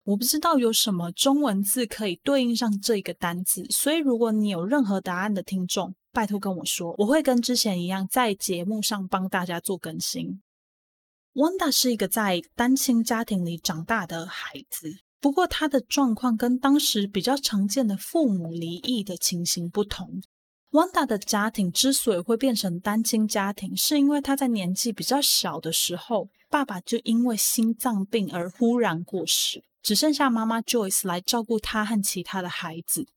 [0.05, 10.41] 我不知道有什么中文字可以对应上这一个单字，所以如果你有任何答案的听众，拜托跟我说，我会跟之前一样在节目上帮大家做更新。
[11.33, 20.21] Wanda 是一个在单亲家庭里长大的孩子，不过他的状况跟当时比较常见的父母离异的情形不同。
[20.71, 29.63] Wanda 的家庭之所以会变成单亲家庭，是因为他在年纪比较小的时候，爸爸就因为心脏病而忽然过世。
[29.81, 33.07] 只剩下妈妈 Joyce 来照顾她和其他的孩子。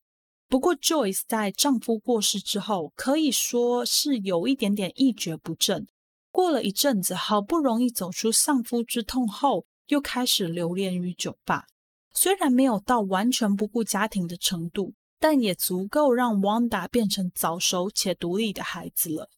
[0.49, 5.87] 不过 Joyce 在丈夫过世之后，可以说是有一点点一蹶不振。
[6.33, 11.67] 过了一阵子，好不容易走出丧夫之痛后，又开始留恋于酒吧。
[12.15, 19.29] 虽然没有到完全不顾家庭的程度，但也足够让 Wanda 变成早熟且独立的孩子了。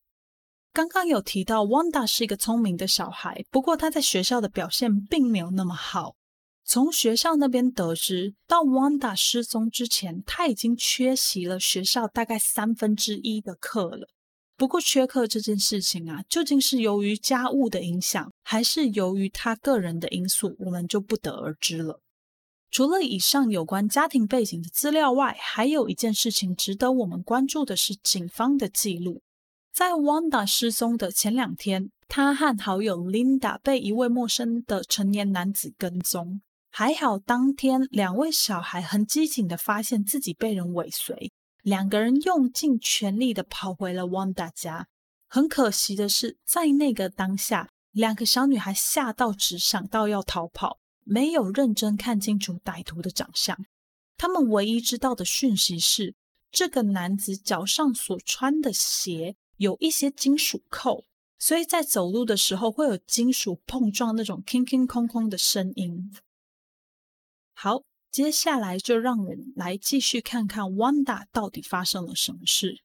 [0.73, 6.17] 刚刚有提到 Wanda 是一个聪明的小孩，不过他在学校的表现并没有那么好。
[6.65, 14.09] 从学校那边得知，到 Wanda 失踪之前，他已经缺席了学校大概三分之一的课了。
[14.57, 22.01] 不过，缺课这件事情啊，究竟是由于家务的影响，还是由于他个人的因素，我们就不得而知了。
[22.71, 29.23] 除了以上有关家庭背景的资料外，还有一件事情值得我们关注的是警方的记录。
[29.73, 36.41] 在 Wanda 失踪的前两天，他和好友 Linda 被一位陌生的成年男子跟踪。
[36.71, 41.33] 还好，当天两位小孩很机警的发现自己被人尾随，
[41.65, 44.89] 两个人用尽全力的跑回了 Wanda 家。
[45.27, 53.65] 很可惜的是，在那个当下，两个小女孩吓到只想到要逃跑，没有认真看清楚歹徒的长相。
[54.19, 56.15] 他们唯一知道的讯息是，
[56.51, 61.05] 这个男子脚上所穿的鞋有一些金属扣，
[61.39, 66.13] 所以在走路的时候会有金属碰撞那种“空空空空”的声音。
[67.55, 67.83] 好，
[68.15, 72.85] 接下来就让我们来继续看看 Wanda 到底发生了什么事。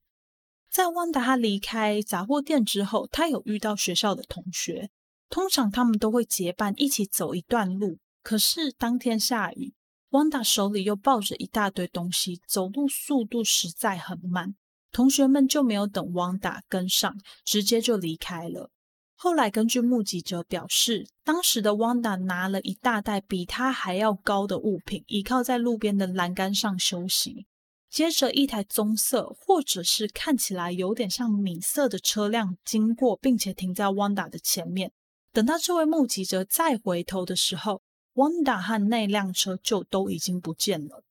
[0.71, 4.89] 在 Wanda 她离开杂货店之后，她有遇到学校的同学，
[5.29, 7.99] 通常他们都会结伴一起走一段路。
[8.23, 9.75] 可是当天下雨
[10.09, 14.55] ，Wanda 手里又抱着一大堆东西，走路速度实在很慢，
[14.91, 17.15] 同学们就没有等 Wanda 跟上，
[17.45, 18.71] 直接就离开了。
[19.21, 27.45] 后来，根据目击者表示，当时的 Wanda 拿了一大袋比他还要高的物品，倚靠在路边的栏杆上休息。
[27.89, 34.93] 接着，一台棕色或者是看起来有点像米色的车辆经过，并且停在 Wanda 的前面。
[35.33, 37.81] 等到这位目击者再回头的时候
[38.13, 41.03] ，Wanda 和那辆车就都已经不见了。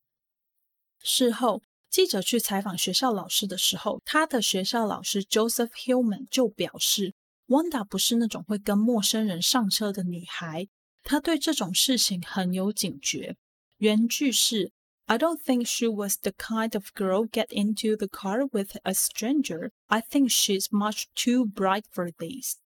[1.02, 7.12] 事后，记者去采访学校老师的时候，他的学校老师 Joseph Hillman 就表示。
[7.48, 10.68] Wanda 不是那种会跟陌生人上车的女孩，
[11.02, 13.36] 她对这种事情很有警觉。
[13.78, 14.70] 原句是
[15.06, 19.70] ：“I don't think she was the kind of girl get into the car with a stranger.
[19.86, 22.56] I think she's much too bright for this。”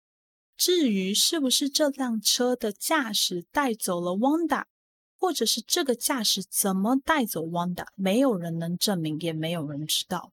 [0.58, 4.64] 至于是不是这辆车的驾驶带走了 Wanda，
[5.16, 10.32] 或者是这个驾驶怎么带走 Wanda，没有人能证明，也没有人知道，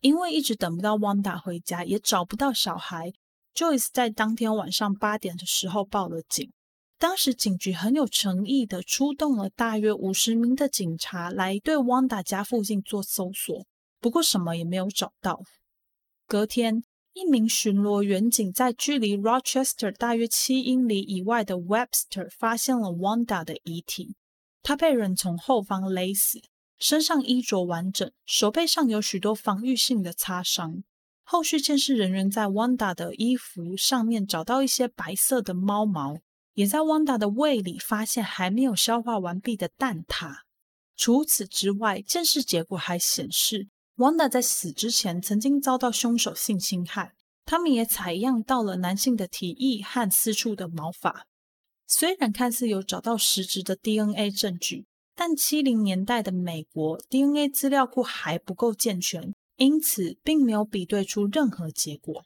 [0.00, 3.12] 因为一直等不到 Wanda 回家，也找不到小孩。
[3.58, 6.52] Joyce 在当天晚上八点的时候报了警，
[6.96, 13.66] 当时警局很有诚意的出动了大约五十名的警察来对 Wanda 家附近做搜索，
[13.98, 15.40] 不过什么也没有找到。
[16.28, 16.84] 隔天，
[17.14, 24.14] 一名巡逻员警在距离 Rochester 大约七英里以外的 Webster 发现了 Wanda 的遗体。
[24.62, 26.38] 她被人从后方勒死，
[26.78, 30.84] 身上衣着完整，手背上有许多防御性的擦伤。
[31.30, 36.16] 后续监视人员在 Wanda 的衣服上面找到一些白色的猫毛，
[36.54, 40.36] 也在 Wanda 的胃里发现还没有消化完毕的蛋挞。
[40.96, 43.68] 除此之外，监视结果还显示。
[43.98, 47.12] Wanda 在死之前曾经遭到凶手性侵害，
[47.44, 51.26] 他们也采样到了男性的体液和私处的毛发。
[51.86, 62.24] 虽然看似有找到实质的 DNA 证据，但七零年代的美国 DNA 资料库还不够健全，因此并没有比对出任何结果。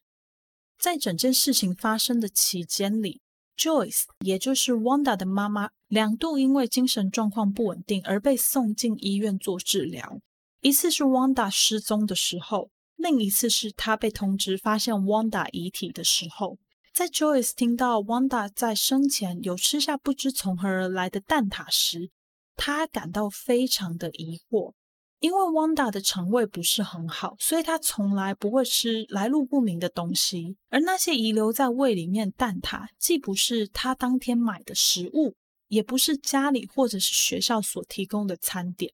[0.79, 3.21] 在整件事情发生的期间里
[3.57, 10.21] ，Joyce 也就是 Wanda 的妈妈，两度因为精神状况不稳定而被送进医院做治疗。
[10.61, 16.59] 一次是 Wanda 失踪的时候，另一次是她被通知发现 Wanda 遗体的时候。
[16.93, 22.11] 在 Joyce 听到 Wanda 在生前有吃下不知从何而来的蛋挞时，
[22.55, 24.75] 他感到非常的疑惑。
[25.23, 30.57] 因为 Wanda 的肠胃不是很好，所以他从来不会吃来路不明的东西。
[30.69, 35.37] 而那些遗留在胃里面蛋挞，既不是他当天买的食物，
[35.69, 38.93] 也不是家里或者是学校所提供的餐点。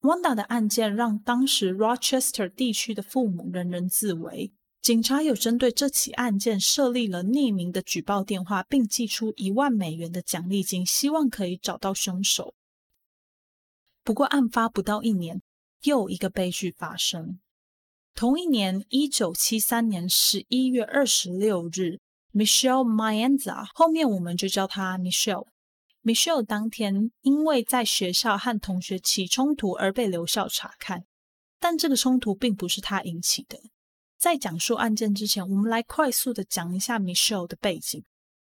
[0.00, 4.54] Wanda 的案件让当时 Rochester 地区的父母人人自危。
[4.80, 12.54] 警察有针对这起案件设立了匿名的举报电话，并寄出一万美元的奖励金，希望可以找到凶手。
[14.04, 15.42] 不过，案发不到一年，
[15.82, 17.40] 又一个悲剧发生。
[18.14, 22.00] 同一年，一九七三年十一月二十六日
[22.32, 25.46] ，Michelle Mianza，后面我们就叫她 Michelle。
[26.02, 31.04] Michelle 当天因为在学校和同学起冲突而被留校查看，
[31.60, 33.60] 但这个冲突并不是他引起的。
[34.18, 38.04] 在讲述案件之前，我们来快速的讲一下 Michelle 的背景。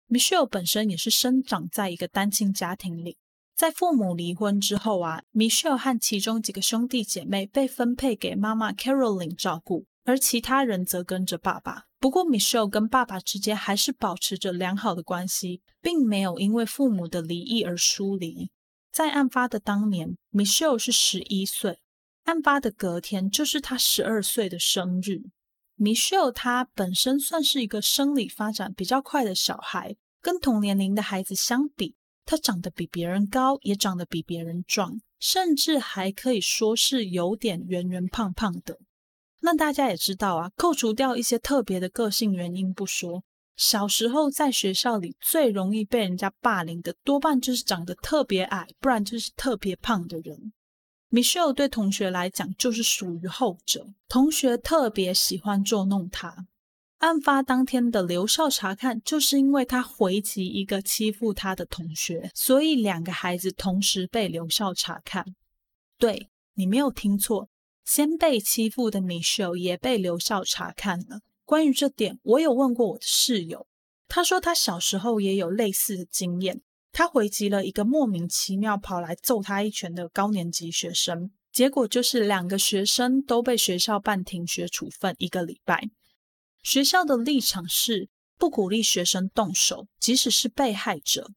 [0.10, 3.18] Michelle 本身也是生长在一个单亲家庭里，
[3.58, 11.86] 在父母离婚之后啊，Michelle 和其中几个兄弟姐妹被分配给妈妈 Caroline 照顾，而其他人则跟着爸爸。
[12.00, 18.52] 不过，Michelle 跟爸爸之间还是保持着良好的关系，并没有因为父母的离异而疏离。
[18.92, 21.80] 在案发的当年，Michelle 是十一岁，
[22.26, 25.24] 案发的隔天就是她十二岁的生日。
[25.80, 31.96] Michelle 她本身算是一个生理发展比较快的小孩，跟同年龄的孩子相比，
[32.28, 38.78] 他长得比别人高，也长得比别人壮，甚至还可以说是有点圆圆胖胖的。
[39.40, 43.24] 那大家也知道啊，扣除掉一些特别的个性原因不说，
[43.56, 50.52] 小时候在学校里最容易被人家霸凌的，多半就是长得特别矮，不然就是特别胖的人。
[51.10, 56.48] Michelle 对同学来讲就是属于后者，同学特别喜欢捉弄他。
[56.98, 65.26] 案发当天的留校查看，就是因为他回击一个欺负他的同学，所以两个孩子同时被留校查看。
[65.98, 67.50] 对你没有听错。
[67.86, 71.22] 先被欺负的 Michelle 也被留校查看了。
[71.46, 73.66] 关于这点，我有问过我的室友，
[74.10, 76.60] 他说他小时候也有类似的经验。
[76.92, 85.90] 他回击了一个莫名其妙跑来揍他一拳的高年级学生，结果就是两个学生都被学校办停学处分一个礼拜。
[86.68, 91.32] 学校的立场是不鼓励学生动手，即使是被害者。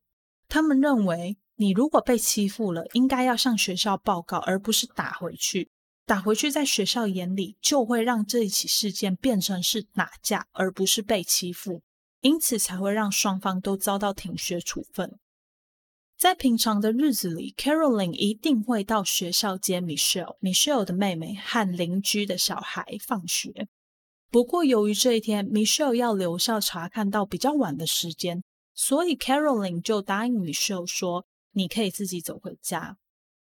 [0.48, 5.70] 他们认为，你如果被欺负了，应该要向学校报告，而不是打回去。
[6.04, 11.84] 打回去，在学校眼里就会让这一起事件变成是打架，而不是被欺负，
[12.22, 15.20] 因此才会让双方都遭到停学处分。
[16.18, 23.68] 在平常的日子里，Caroline 一定会到学校接 Michelle，Michelle 的妹妹和邻居的小孩放学。
[24.30, 32.96] 不过，由于这一天 Michelle 要留校查看到比较晚的时间，所以 Caroline 就答应 Michelle 说：“你可以自己走回家。”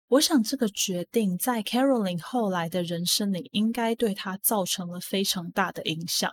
[0.07, 6.31] 我想这个决定在 Caroline 后来的人生里，应该对她造成了非常大的影响。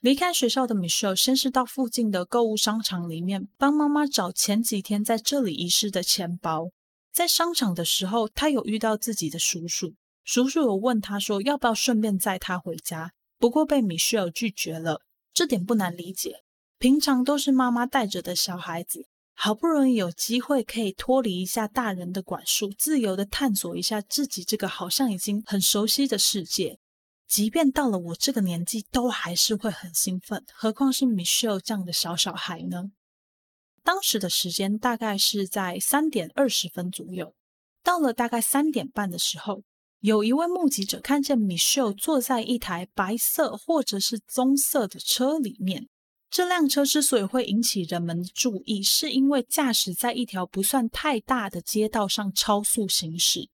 [0.00, 6.68] 离开学校的 Michelle 先是到附近的购物商场里面帮妈妈找前几天在这里遗失的钱包。
[7.12, 9.94] 在商场的时候，她有遇到自己的叔叔，
[10.26, 15.02] 叔叔有问他说要不要顺便载他回家，不过被米歇尔拒绝了。
[15.32, 16.42] 这点不难理解，
[16.78, 19.06] 平常都是妈妈带着的小孩子。
[19.34, 26.80] 好不容易有机会可以脱离一下大人的管束，自由的探索一下自己这个好像已经很熟悉的世界。
[27.28, 30.44] 即便到了我这个年纪，都还是会很兴奋。
[30.52, 32.90] 何况是 Michelle 这样的小小孩呢？
[33.84, 37.36] 当时的时间大概是在三点二十分左右。
[37.84, 39.62] 到了大概三点半的时候
[40.06, 45.88] 有一位目击者看见 Michelle 坐在一台白色或者是棕色的车里面。
[46.30, 53.48] 这辆车之所以会引起人们的注意，是因为驾驶在一条不算太大的街道上超速行驶。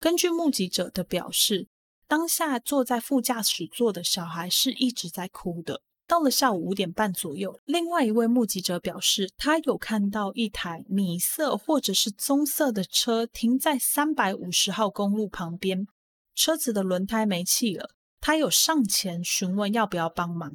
[0.00, 1.68] 根据目击者的表示，
[2.06, 5.82] 当下坐在副驾驶座的小孩是一直在哭的。
[6.06, 15.86] 到了下午五点半左右，另外一位目击者表示，他有看到一台米色或者是棕色的车停在三百五十号公路旁边，
[16.38, 17.90] 车子的轮胎没气了。
[18.20, 20.52] 他有上前询问要不要帮忙。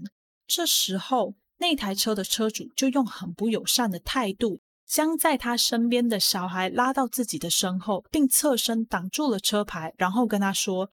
[0.48, 10.90] 这时候，那台车的车主就用很不友善的态度，将在他身边的小孩拉到自己的身后，并侧身挡住了车牌，然后跟他说：“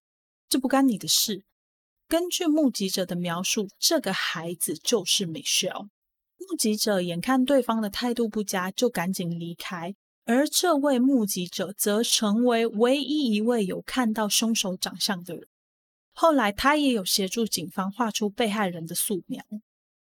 [0.50, 1.44] 这不干你的事。”
[2.08, 5.88] 根据目击者的描述，这个孩子就是 Michelle。
[6.38, 9.94] 目击者眼看对方的态度不佳，就赶紧离开。
[10.32, 15.48] 而这位目击者则成为唯一一位有看到凶手长相的人。
[16.12, 19.42] 后来，他也有协助警方画出被害人的素描。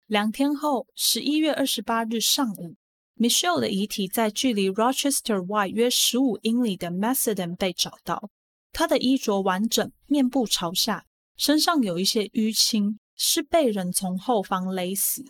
[0.06, 2.74] 两天后，十一月二十八日上午
[3.16, 8.28] ，Michelle 的遗体在距离 Rochester 外约十五英里的 Macedon 被找到。
[8.70, 11.06] 她的衣着完整，面部朝下。
[11.38, 15.24] 身上有一些淤青，是被人从后方勒死。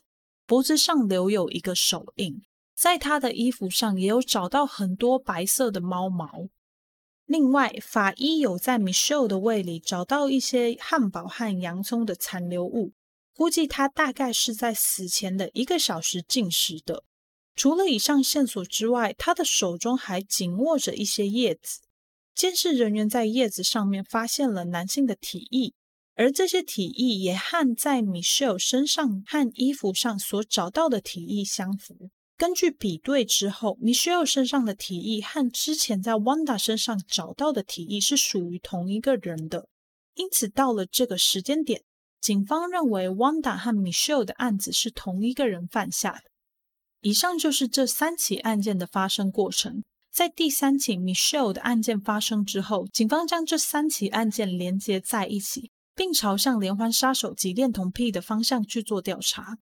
[0.44, 2.42] 脖子上留有一个手印，
[2.74, 6.48] 在他的衣服上也有找到很多白色的猫毛。
[7.26, 12.92] 另外，法医有在 Michelle 的胃里找到一些汉堡和洋葱的残留物，
[13.34, 17.04] 估计他大概是在死前的一个小时进食的。
[17.54, 21.80] 除了以上线索之外，他的手中还紧握着一些叶子。
[22.34, 25.74] 监视人员在叶子上面发现了男性的体液。
[26.14, 32.10] 而这些体液也和在 Michelle 身上和衣服上所找到的体液相符。
[32.42, 39.68] 根据比对之后，Michelle 身上的体液和之前在 Wanda 身上找到的体液是属于同一个人的。
[40.16, 41.84] 因此，到了这个时间点，
[42.20, 46.22] 警方认为 Wanda 和 Michelle 的案子是同一个人犯下的。
[47.02, 49.84] 以上就是这三起案件的发生过程。
[50.10, 55.70] 在第三起 Michelle 的案件发生之后，警方将这三起案件连接在一起。
[55.94, 59.58] 并朝向连环杀手及恋童癖的方向去做调查。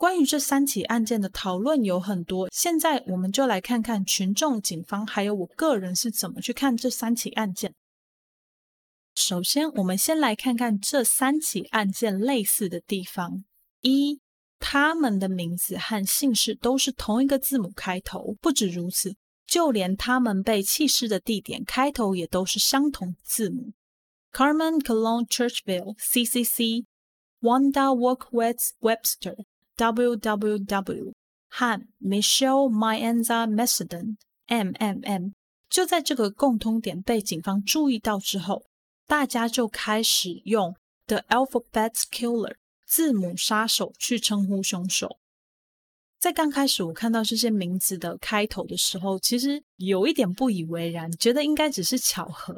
[0.00, 7.74] 关于这三起案件的讨论有很多，现在我们就来看看群众、警方还有我个人是怎么去看这三起案件。
[9.14, 13.44] 首先，我们先来看看这三起案件类似的地方：
[13.82, 14.22] 一，
[14.58, 19.14] 他们的名字和姓氏都是同一个字母开头；不止如此，
[19.46, 23.74] 就连他们被弃尸的地点开头也都是相同字母。
[24.32, 26.86] Carmen Cologne Churchville, CCC,
[27.42, 29.44] Wanda Walkwitz Webster,
[29.80, 31.14] WWW
[31.48, 34.16] 和 Michelle Mienza Macedon,
[34.46, 35.32] MMM。
[35.70, 38.66] 就在这个共通点被警方注意到之后，
[39.06, 40.76] 大家就开始用
[41.06, 42.56] The Alphabet Killer
[42.86, 45.16] 字母杀手去称呼凶手。
[46.18, 52.54] 在刚开始我看到这些名字的开头的时候，其实有一点不以为然，觉得应该只是巧合。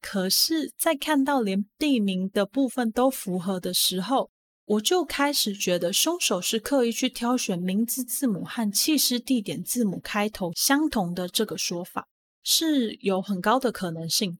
[0.00, 4.30] 可是，在看到连地名的部分都符合的时候，
[4.66, 12.08] 我就开始觉得凶手是刻意去挑选名字字母和弃尸地点字母开头相同的这个说法
[12.42, 14.38] 是有很高的可能性。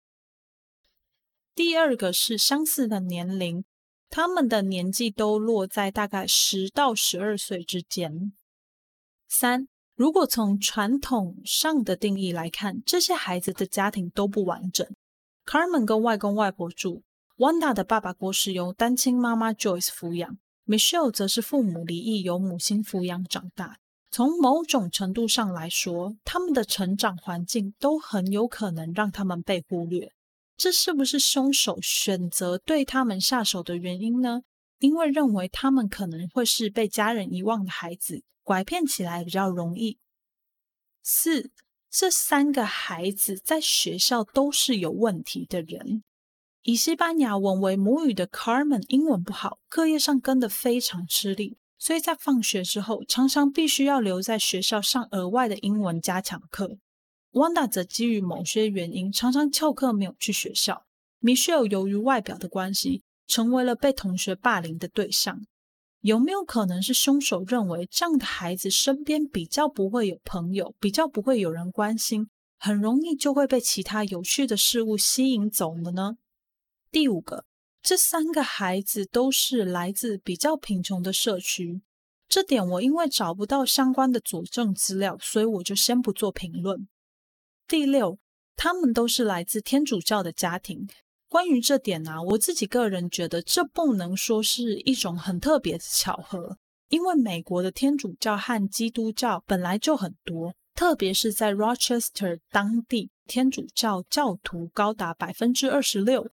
[1.54, 3.64] 第二个是相似的年龄，
[4.08, 8.32] 他们的年纪都落在大概十到十二岁之间。
[9.28, 14.86] 三，如果从传统上的定义来看，这些孩子的家庭都不完整。
[15.44, 17.02] Carmen 跟外公外婆住
[17.36, 23.78] ，Wanda 的爸爸过世由单亲妈妈 Joyce 抚养，Michelle 则是父母离异由母亲抚养长大。
[24.10, 30.12] 从某种程度上来说，他们的成长环境都很有可能让他们被忽略。
[30.56, 34.42] 这是不是凶手选择对他们下手的原因呢？
[34.78, 39.98] 因为认为他们可能会是被家人遗忘的孩子，拐骗起来比较容易。
[41.02, 41.50] 四。
[41.96, 46.02] 这三个孩子在学校都是有问题的人。
[46.66, 56.78] 以西班牙文为母语的 Carmen 英文不好，课业上跟得非常吃力，所以在放学之后常常必须要留在学校上额外的英文加强课。
[57.32, 60.86] Wanda 则基于某些原因常常翘课没有去学校。
[61.20, 65.42] Michelle 由于外表的关系，成为了被同学霸凌的对象。
[66.00, 76.16] 有没有可能是凶手认为这样的孩子身边比较不会有朋友，比较不会有人关心，很容易就会被其他有趣的事物吸引走了呢？
[76.94, 77.44] 第五个，
[77.82, 81.82] 这三个孩子都是来自比较贫穷的社区，
[82.28, 86.86] 这点我因为找不到相关的佐证资料，所以我就先不做评论。
[87.66, 88.20] 第六，
[88.54, 90.88] 他们都是来自天主教的家庭。
[91.28, 96.56] 关于这点呢，我自己个人觉得这不能说是一种很特别的巧合，
[96.90, 106.30] 因为美国的天主教和基督教本来就很多，特别是在 Rochester 当地，天主教教徒高达百分之二十六。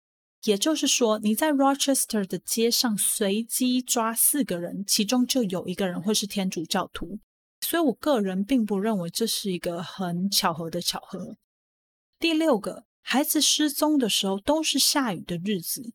[0.46, 7.20] 也就是说，你在 Rochester 的街上随机抓四个人，其中就有一个人会是天主教徒，
[7.62, 11.36] 所以我个人并不认为这是一个很巧合的巧合。
[12.18, 12.86] 第六个。
[13.08, 15.94] 孩子失踪的时候都是下雨的日子。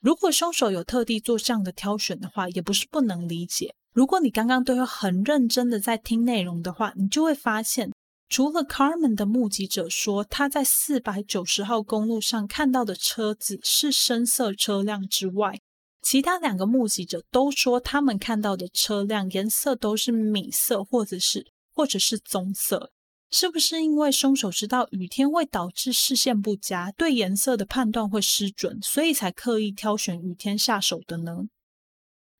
[0.00, 3.74] 如果凶手有特地做这样的挑选的话，也不是不能理解。
[3.92, 7.92] 如果你刚刚都有很认真的在听内容的话，你就会发现，
[8.28, 15.60] 除了 Carmen 的目击者说他在四百九十号公路上看到的车子是深色车辆之外，
[16.02, 22.92] 其他两个目击者都说他们看到的车辆颜色都是米色或者是或者是棕色。
[23.30, 31.42] 是不是因为凶手知道雨天会导致视线不佳，对颜色的判断会失准，所以才刻意挑选雨天下手的呢？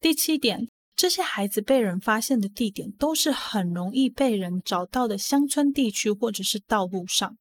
[0.00, 0.68] 第七点，
[0.98, 7.38] 这些孩子被人发现的地点都是很容易被人找到的乡村地区或者是道路上，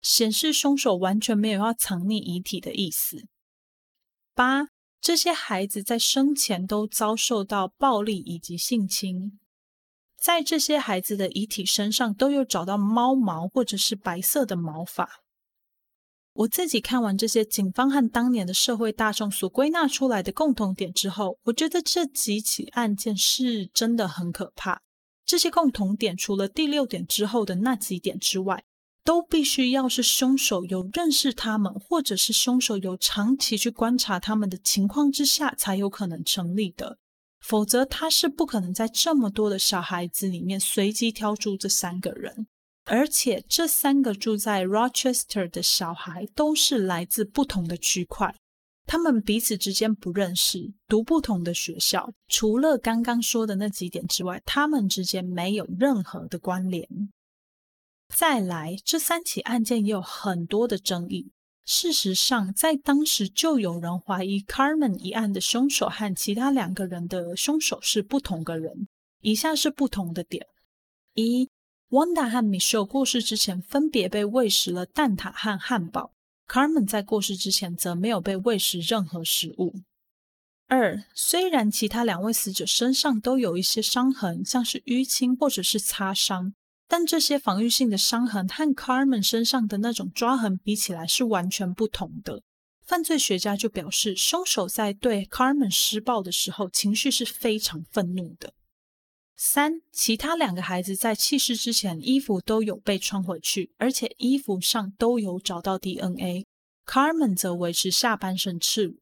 [0.00, 3.26] 显示凶手完全没有要藏匿遗体的意思。
[4.36, 4.68] 八，
[5.00, 9.40] 这些孩子在生前都遭受到暴力以及性侵。
[10.16, 15.21] 在这些孩子的遗体身上都有找到猫毛或者是白色的毛发。
[16.34, 24.80] 我自己看完这些警方和当年的社会大众所归纳出来的共同点之后，我觉得这几起案件是真的很可怕。
[25.26, 28.64] 这些共同点除了第六点之后的那几点之外，
[29.04, 36.98] 都必须要是凶手有认识他们，或者是凶手有长期去观察他们的情况之下，才有可能成立的。
[37.40, 42.46] 否则，他是不可能在这么多的小孩子里面随机挑出这三个人，
[42.84, 48.34] 而且这三个住在 Rochester 的小孩都是来自不同的区块，
[48.86, 52.12] 他们彼此之间不认识，读不同的学校。
[52.28, 56.88] 除了刚刚说的那几点之外，他们之间没有任何的关联。
[58.14, 61.30] 再来，这三起案件也有很多的争议。
[61.64, 68.88] 事实上，在当时就有人怀疑 Carmen 一案的凶手和其他两个人的凶手是不同个人。
[69.20, 70.44] 以下是不同的点：
[71.14, 71.48] 一
[71.92, 76.14] ，Wanda 和 Michelle 过世之前分别被喂食了蛋挞和汉堡
[76.48, 79.74] ，Carmen 在过世之前则没有被喂食任何食物。
[80.68, 86.54] 二，虽然其他两位死者身上都有一些伤痕，像是淤青或者是擦伤。
[86.88, 92.42] 但这些防御性的伤痕和 Carmen 身上的那种抓痕比起来是完全不同的。
[92.86, 98.54] 犯罪学家就表示，凶手在对 Carmen 施暴的时候，情绪是非常愤怒的。
[99.36, 106.46] 三，其他两个孩子在弃尸之前，衣服都有被穿回去，而且衣服上都有找到 DNA。
[106.86, 108.96] Carmen 则维持下半身赤裸。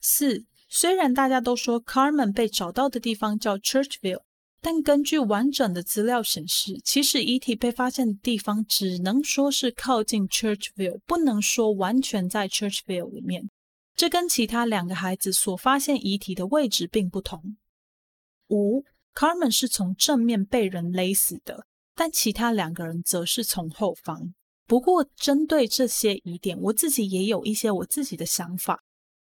[0.00, 4.22] 四，虽然大家都说 Carmen 被找到的地方叫 Churchville。
[4.62, 13.48] 但根据完整的资料显示，其实遗体被发现的地方只能说是靠近 Churchville，不能说完全在 Churchville 里面。
[13.96, 17.56] 这跟其他两个孩子所发现遗体的位置并不同。
[18.48, 18.84] 五
[19.14, 24.34] ，Carmen 是从正面被人勒死的，但其他两个人则是从后方。
[24.66, 28.82] 不过，针对这些疑点，我自己也有一些我自己的想法。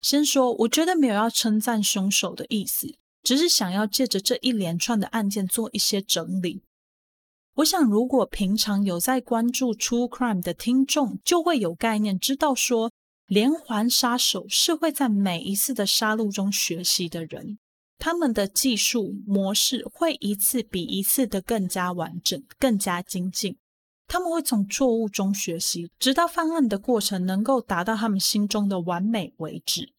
[0.01, 2.95] 先说，我觉得没有要称赞凶手的意思。
[3.23, 6.61] 只是想要借着这一连串的案件做一些整理。
[7.55, 12.91] 我想，如果平常有在关注 True Crime 的听众，就会有概念，知道说
[13.25, 17.57] 连环杀手是会在每一次的杀戮中学习的人，
[17.97, 23.57] 他们的技术模式会一次比一次的更加完整、更加精进。
[24.07, 29.93] 他们会从错误中学习，直到犯案的过程能够达到他们心中的完美为止。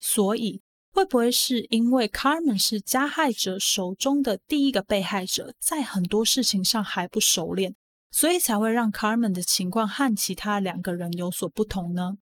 [0.00, 0.62] 所以。
[0.90, 7.76] 会不会是因为 Carmen 是加害者手中的第一个被害者，在很多事情上还不熟练，
[8.10, 12.14] 所以才会让 Carmen 的情况和其他两个人有所不同呢？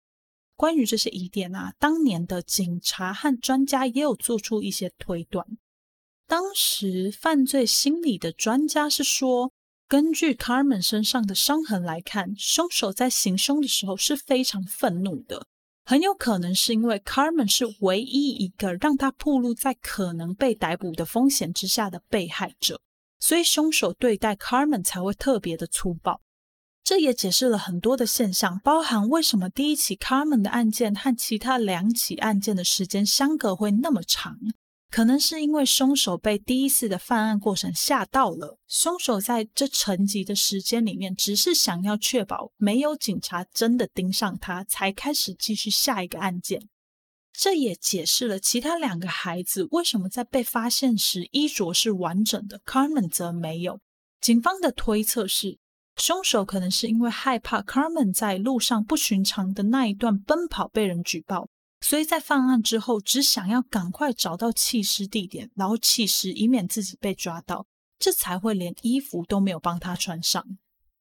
[0.57, 5.45] 关于这些疑点啊，当年的警察和专家也有做出一些推断。
[6.27, 9.53] 当时犯罪心理的专家是说，
[9.87, 15.47] 根据 Carmen 身上的伤痕来看，凶手在行凶的时候是非常愤怒的。
[15.85, 22.81] 很有可能是因为 Carmen 是唯一一个让他暴露在可能被逮捕的风险之下的被害者，
[23.21, 26.23] 所以凶手对待 Carmen 才会特别的粗暴。
[26.85, 34.37] 这也解释了很多的现象，包含为什么第一起 Carmen 的案件和其他两起案件的时间相隔会那么长，
[34.91, 46.69] 可能是因为凶手被第一次的犯案过程吓到了，凶手在这沉寂的时间里面，只是想要确保没有警察真的盯上他，才开始继续下一个案件。
[47.33, 53.81] 这也解释了其他两个孩子为什么在被发现时衣着是完整的，Carmen 则没有。
[54.21, 55.59] 警方的推测是，
[55.97, 61.49] 凶手可能是因为害怕 Carmen 在路上不寻常的那一段奔跑被人举报，
[61.81, 67.67] 所以在犯案之后只想要赶快找到弃尸地点，然后弃尸，以免自己被抓到，
[67.99, 70.45] 这才会连衣服都没有帮他穿上。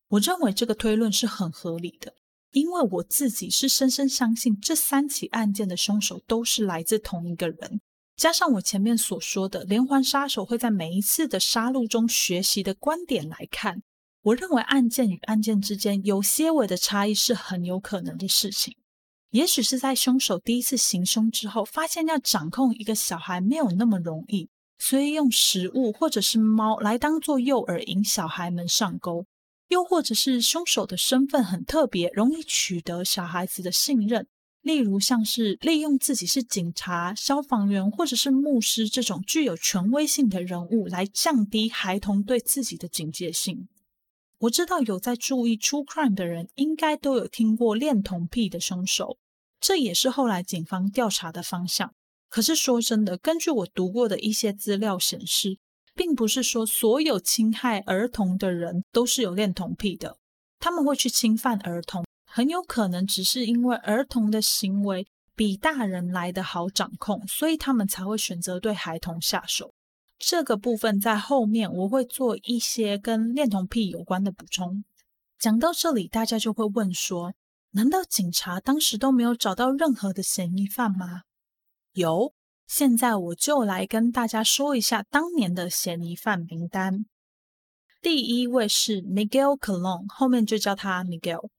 [0.09, 2.13] 我认为这个推论是很合理的。
[2.51, 7.81] 因为我自己是深深相信，这三起案件的凶手都是来自同一个人。
[8.15, 13.81] 加上我前面所说的连环杀手会在每一次的杀戮中学习的观点来看，
[14.23, 18.75] 我认为案件与案件之间有些微的差异是很有可能的事情。
[19.31, 24.47] 也许是在凶手第一次行凶之后，发现要掌控一个小孩没有那么容易，
[24.77, 29.25] 所以用食物或者是猫来当做诱饵，引小孩们上钩。
[29.67, 34.27] 又或者是凶手的身份很特别，容易取得小孩子的信任，
[34.61, 43.67] 例如像是利用自己是警察、消防员或者是牧师这种具有权威性的人物，来降低孩童对自己的警戒性。
[44.43, 49.17] 我知道有在注意 True Crime 的人，应该都有听过恋童癖的凶手，
[49.59, 51.93] 这也是后来警方调查的方向。
[52.29, 55.57] 可是说真的，根据我读过的一些资料显示。
[55.95, 60.17] 并不是说所有侵害儿童的人都是有恋童癖的，
[60.57, 69.71] 他们会去侵犯儿童，很有可能只是因为儿童的行为比大人来的好掌控，所以他们才会选择对孩童下手。
[70.25, 74.85] 这个部分在后面我会做一些跟恋童癖有关的补充。
[75.37, 77.33] 讲到这里，大家就会问说：
[77.71, 81.23] 难道警察当时都没有找到任何的嫌疑犯吗？
[81.91, 82.33] 有。
[82.65, 87.05] 现在我就来跟大家说一下当年的嫌疑犯名单。
[88.01, 91.49] 第一位是 Miguel Colon，后面就叫他 Miguel。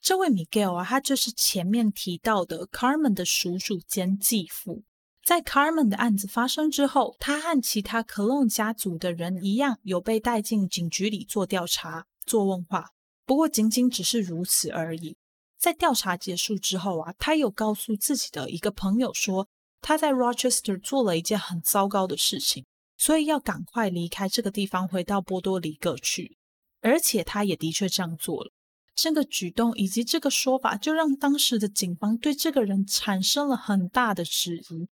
[0.00, 4.82] 这位 Miguel 啊，他就是前面提到的 Carmen 的叔叔兼继父。
[5.26, 12.90] 在 Carmen 的案子发生之后，他和其他 Colon 家族的人一样，有被带进警局里做调查、做问话。
[13.24, 15.16] 不过仅仅只是如此而已。
[15.58, 19.48] 在调查结束之后啊，他有告诉自己的一个朋友说。
[19.82, 22.64] 他在 Rochester 做了一件很糟糕的事情，
[22.96, 26.38] 所以要赶快离开这个地方，回到波多黎各去。
[26.80, 28.52] 而且他也的确这样做了。
[28.96, 34.88] 这个举动以及这个说法，就让当时的警方对这个人产生了很大的质疑。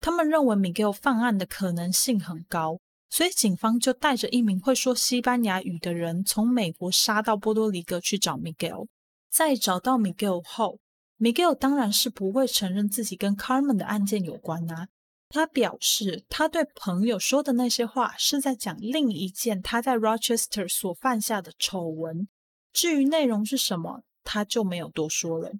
[0.00, 2.78] 他们认为 Miguel 犯案的可能性很高，
[3.10, 8.86] 所以警方就带着一名会说西班牙语的人，从美国杀到波多黎各去找 Miguel。
[9.30, 10.78] 在找到 Miguel 后
[11.18, 14.88] ，Miguel 当然是不会承认自己跟 Carmen 的案件有关啊。
[15.28, 22.26] 他表示，他对朋友说的那些话是在讲另一件他在 Rochester 所犯下的丑闻。
[22.72, 25.52] 至于内容是什么，他就没有多说了。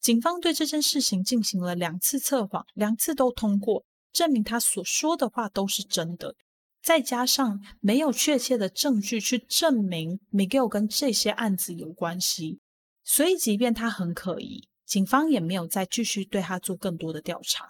[0.00, 6.34] 警方对这件事情进行了两次测谎，两次都通过，证明他所说的话都是真的。
[6.80, 12.60] 再加上没有确切的证据去证明 Miguel 跟这些案子有关系，
[13.04, 14.68] 所以即便他很可疑。
[14.86, 17.68] 警方也没有再继续对他做更多的调查。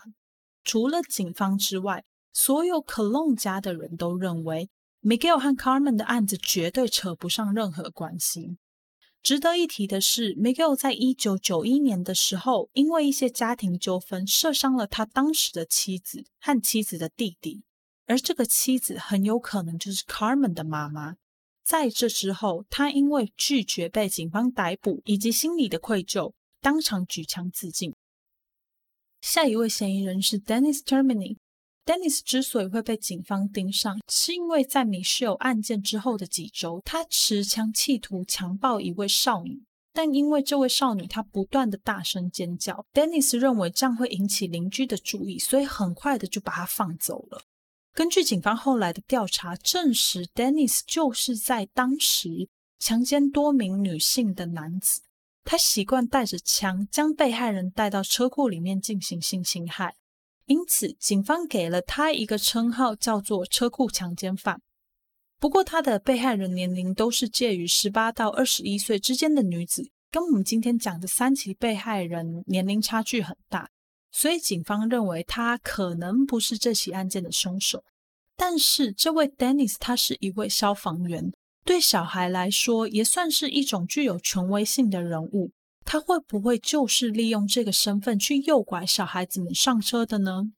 [0.62, 4.68] 除了警方之外，所有 Colon 家的人都认为
[5.03, 8.59] Miguel 和 Carmen 的案子绝对扯不上任何关系。
[9.29, 17.62] 值得一提的是，Miguel 在一九九一年的时候，因为一些家庭纠纷，射伤了他当时的妻子和妻子的弟弟，
[18.07, 21.16] 而这个妻子很有可能就是 Carmen 的妈妈。
[21.62, 26.33] 在这之后，他因为拒绝被警方逮捕以及心理的愧疚。
[26.62, 27.95] 当场举枪自尽。
[29.20, 31.37] 下一位嫌疑人是 Dennis Termini。
[31.89, 39.62] Dennis 之所以会被警方盯上，是因为在 Michelle 案件之后的几周，他持枪企图强暴一位少女，
[39.95, 47.41] 但因为这位少女她不断的大声尖叫，Dennis 认为这样会引起邻居的注意，所以很快的就把她放走了。
[47.95, 55.01] 根据警方后来的调查证实，Dennis 就是在当时强奸多名女性的男子。
[55.43, 59.95] 他习惯带着枪将被害人带到车库里面进行性侵害，
[60.49, 64.62] 因此警方给了他一个称号，叫做“车库强奸犯”。
[65.38, 73.68] 不过，他的被害人年龄都是介于十八到二十一岁之间的女子，跟我们今天讲的三起被害人年龄差距很大，
[74.11, 77.84] 所以警方认为他可能不是这起案件的凶手。
[78.34, 81.30] 但是，这位 Dennis 他是一位消防员。
[81.64, 85.53] 对小孩来说，也算是一种具有权威性的人物。
[85.91, 90.53] 他会不会就是利用这个身份去诱拐小孩子们上车的呢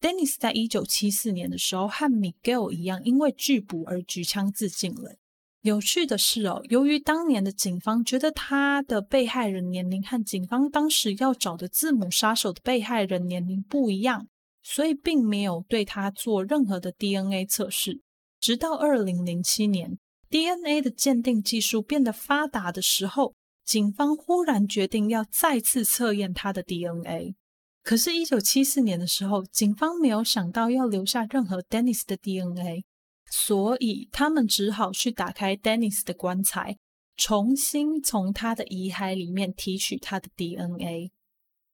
[0.00, 5.16] ？Dennis 在一九七四年的时候和 Miguel 一样，因为拒捕而举枪自尽了。
[5.60, 14.28] 有趣的是哦，由于当年的警方觉得他的被害人年龄和警方当时要找的字母杀手的被害人年龄不一样，
[14.62, 18.00] 所以并没有对他做任何的 DNA 测试。
[18.40, 19.98] 直到二零零七年
[20.30, 23.34] ，DNA 的鉴定技术变得发达的时候，
[23.68, 27.36] 警方忽然决定要再次测验他的 DNA。
[27.82, 32.86] 可是，一九七四年的时候，警方没有想到要留下任何 Dennis 的 DNA，
[33.30, 36.78] 所以他们只好去打开 Dennis 的棺材，
[37.14, 41.12] 重新从他的遗骸里面提取他的 DNA。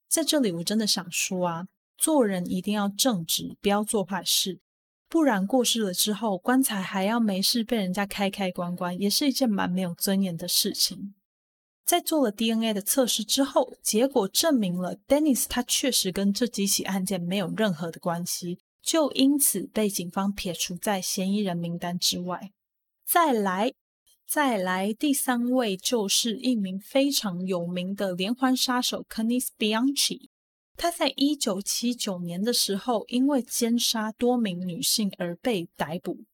[0.09, 1.66] 在这里，我真的想说啊，
[1.97, 4.59] 做人一定要正直，不要做坏事，
[5.09, 11.14] 不然过世了之后，棺材还要没事被人家开开关关，也是一件蛮没有尊严的事情。
[11.85, 22.51] 在做了 DNA 的测试之后，结果证明了 Dennis 他确实跟这几起案件没有任何的关系，就因此被警方撇除在嫌疑人名单之外。
[23.07, 23.74] 再来，
[24.26, 30.30] 再来，第三位就是一名非常有名的连环杀手 Kenneth Bianchi。
[30.76, 36.24] 他在一九七九年的时候，因为奸杀多名女性而被逮捕。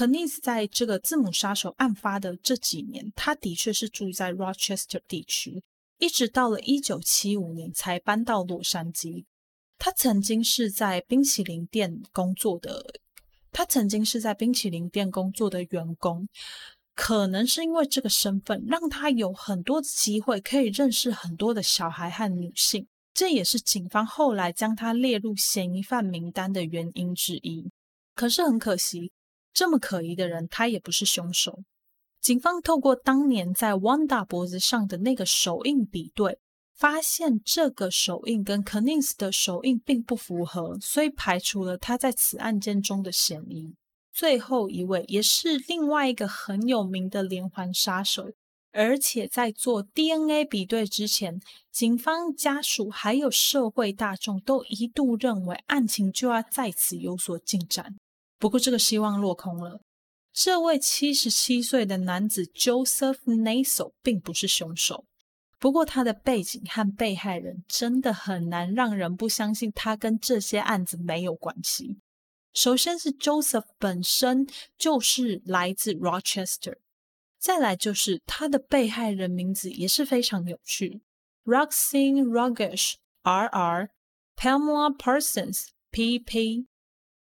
[0.00, 5.62] 肯尼斯在这个字母杀手案发的这几年，他的确是住在 Rochester 地区，
[5.98, 9.26] 一直到了一九七五年才搬到洛杉矶。
[9.76, 12.82] 他曾经是在冰淇淋店工作的，
[13.52, 16.26] 他曾经是在冰淇淋店工作的员工，
[16.94, 27.70] 可能是因为这个身份，让他有很多机会可以认识很多的小孩和女性，这也是警方后来将他列入嫌疑犯名单的原因之一。
[28.14, 29.12] 可是很可惜。
[29.52, 31.60] 这么可疑的人，他也不是凶手。
[32.20, 36.38] 警方透过当年在 Wanda 脖子上的那个手印比对，
[36.76, 43.74] 发现这个手印跟 k e n n i s 的手印并不符合，所以排除了他在此案件中的嫌疑。
[44.12, 48.30] 最后一位也是另外一个很有名的连环杀手，
[48.72, 51.40] 而且在做 DNA 比对之前，
[51.72, 57.96] 警方家属还有社会大众都一度认为案情就要在此有所进展。
[58.40, 59.82] 不过，这个希望落空了。
[60.32, 65.04] 这位七十七岁的男子 Joseph Nasel 并不是凶手。
[65.58, 71.98] 不过，他的背景和被害人真的很难让人不相信他跟这些案子没有关系。
[72.54, 74.46] 首先是 Joseph 本身
[74.78, 76.78] 就是来自 Rochester，
[77.38, 81.02] 再来就是他的被害人名字也是非常有趣
[81.44, 83.90] ，Roxine Rugish（R.R.）、
[84.34, 86.69] Pamela Parsons（P.P.）。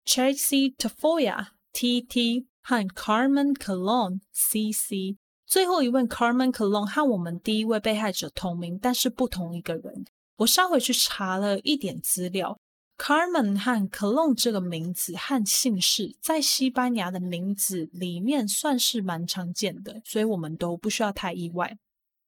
[0.07, 2.47] Chelsea Tafoya T.T.
[2.61, 5.17] 和 Carmen Colon C.C.
[5.45, 10.05] 最后一位 Carmen Colon 和我们第一位被害者同名，但是不同一个人。
[10.37, 12.57] 我稍微去查了一点资料
[12.97, 21.77] ，Carmen 和 Colon 这个名字和姓氏在西班牙的名字里面算是蛮常见的，所以我们都不需要太意外。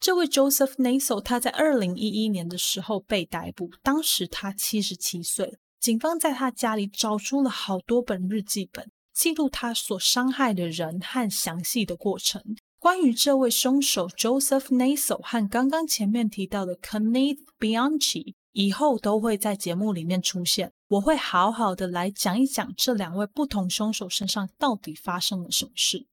[0.02, 5.58] 这位 Joseph Naso 他在二零一一年的时候被逮捕，当时他七十七岁。
[5.80, 12.44] 警方在他家里找出了好多本日记本，记录他所伤害的人和详细的过程。
[12.80, 20.74] 关于这位凶手 Joseph Naso 和刚刚前面提到的 Kenneth Bianchi，以后都会在节目里面出现。
[20.90, 26.08] 我会好好的来讲一讲这两位不同凶手身上到底发生了什么事。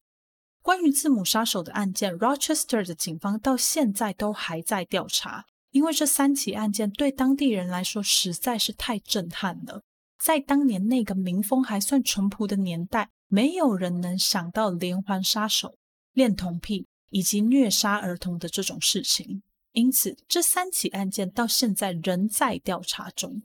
[0.62, 5.46] 关于字母杀手的案件，Rochester 的警方到现在都还在调查。
[5.76, 9.82] 因为这三起案件对当地人来说实在是太震撼了，
[10.18, 15.76] 在当年那个民风还算淳朴的年代，没有人能想到连环杀手、
[16.14, 19.42] 恋童癖以及虐杀儿童的这种事情。
[19.72, 23.42] 因此，这三起案件到现在仍在调查中。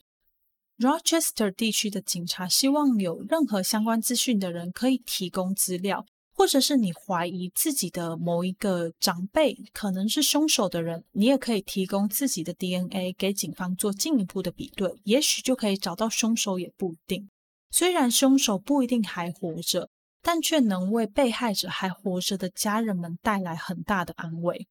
[0.77, 6.05] Rochester 地区的警察希望有任何相关资讯的人可以提供资料。
[6.41, 17.29] 或者是你怀疑自己的某一个长辈可能是凶手的人，你也可以提供自己的 DNA 给警方做进一步的比对，也许就可以找到凶手，也不一定。
[17.69, 19.91] 虽然凶手不一定还活着，
[20.23, 24.65] 但却能为被害者还活着的家人们带来很大的安慰。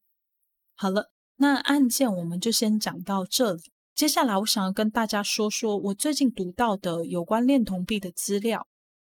[0.74, 3.62] 好了，那案件我们就先讲到这里。
[3.94, 8.66] 接下来，我想要跟大家说说我最近读到的有关恋童癖的资料。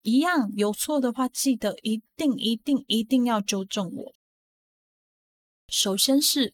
[0.05, 4.15] 一样有错的话，记得一定一定一定要纠正我。
[5.67, 6.53] 首先是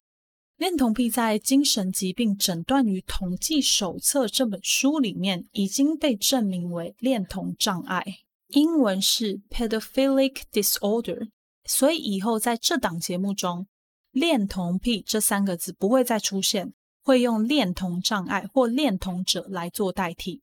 [0.56, 8.04] 恋童癖在《精神疾病诊断与统计手册》这本书里面已经被证明为恋童障碍，
[8.46, 11.28] 英文是 pedophilic disorder。
[11.64, 13.66] 所以以后在这档节目中
[14.12, 16.72] ，“恋童癖”这三个字不会再出现，
[17.02, 20.42] 会用恋童障碍或恋童者来做代替。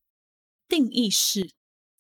[0.67, 1.51] 定义是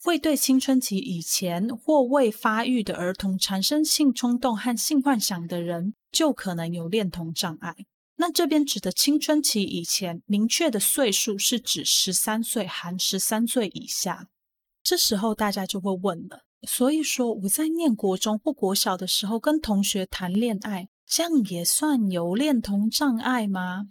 [0.01, 7.75] 会对青春期以前或未发育的儿童产生性冲动和性幻想的人，就可能有恋童障碍。
[8.17, 14.27] 那这边指的青春期以前，明确的岁数是指十三岁含十三岁以下。
[14.81, 23.89] 这时候大家就会问了：所以说我在念国中或国小的时候跟同学谈恋爱，这样也算有恋童障碍吗？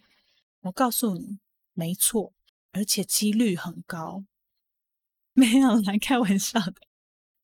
[0.62, 1.38] 我告诉你，
[1.74, 2.32] 没错，
[2.72, 4.24] 而且几率很高。
[5.36, 6.74] 没有来开玩笑的。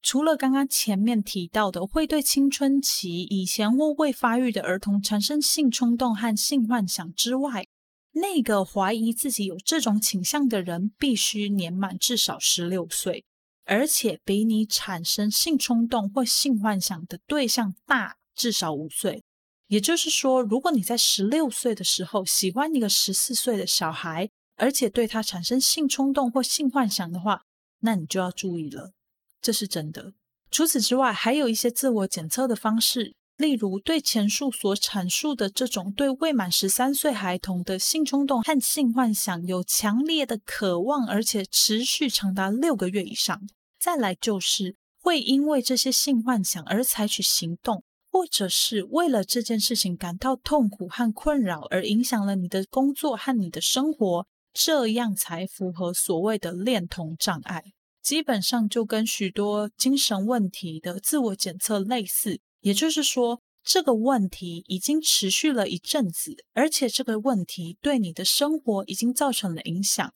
[0.00, 7.66] 除了刚刚前面提到的会对青春期以前或未发育的儿童产生性冲动和性幻想之外，
[8.14, 13.24] 那个怀疑自己有这种倾向的人必须年满至少十六岁，
[13.64, 19.22] 而且比你产生性冲动或性幻想的对象大至少五岁。
[19.68, 27.42] 也就是说，如果你在十六岁的时候喜欢一个十四岁的小孩，而且对他产生性冲动或性幻想的话，
[27.82, 28.92] 那你就要注意了。
[29.40, 30.12] 这是真的。
[30.50, 43.40] 除此之外，还有一些自我检测的方式，例如对前述所阐述的这种对未满十三岁孩童的性冲动和性幻想有强烈的渴望，而且持续长达六个月以上。
[43.80, 57.62] 再来就是会因为这些性幻想而采取行动，或者是为了这件事情感到痛苦和困扰而影响了你的工作和你的生活，这样才符合所谓的恋童障碍。
[58.02, 70.12] 基本上就跟许多精神问题的自我检测类似，也就是说，这个问题已经持续了一阵子，而且这个问题对你的生活已经造成了影响。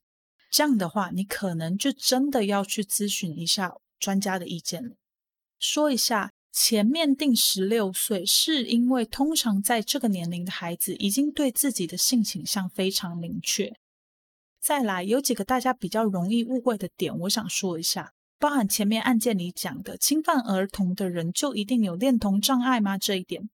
[0.50, 4.96] 这样的话，你可能就真的要去咨询一下专家的意见了。
[5.60, 13.72] 说一下，前面定十六岁，是因为通常在这个年龄的孩子已经对自己的性倾向非常明确。
[14.66, 22.98] 再来有几个大家比较容易误会的点，我想说一下，包含前面案件里讲的侵犯儿童的人就一定有恋童障碍吗？
[22.98, 23.48] 这一点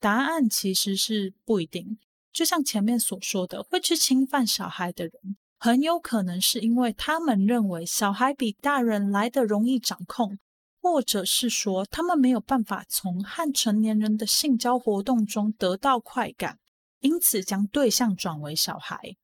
[0.00, 2.00] 答案其实是不一定。
[2.32, 5.12] 就像前面所说的，会去侵犯小孩的人，
[5.56, 10.36] 很有可能是因为他们认为小孩比大人来的容易掌控，
[10.82, 16.58] 或者是说他们没有办法从和成年人的性交活动中得到快感，
[16.98, 19.14] 因此将对象转为小孩。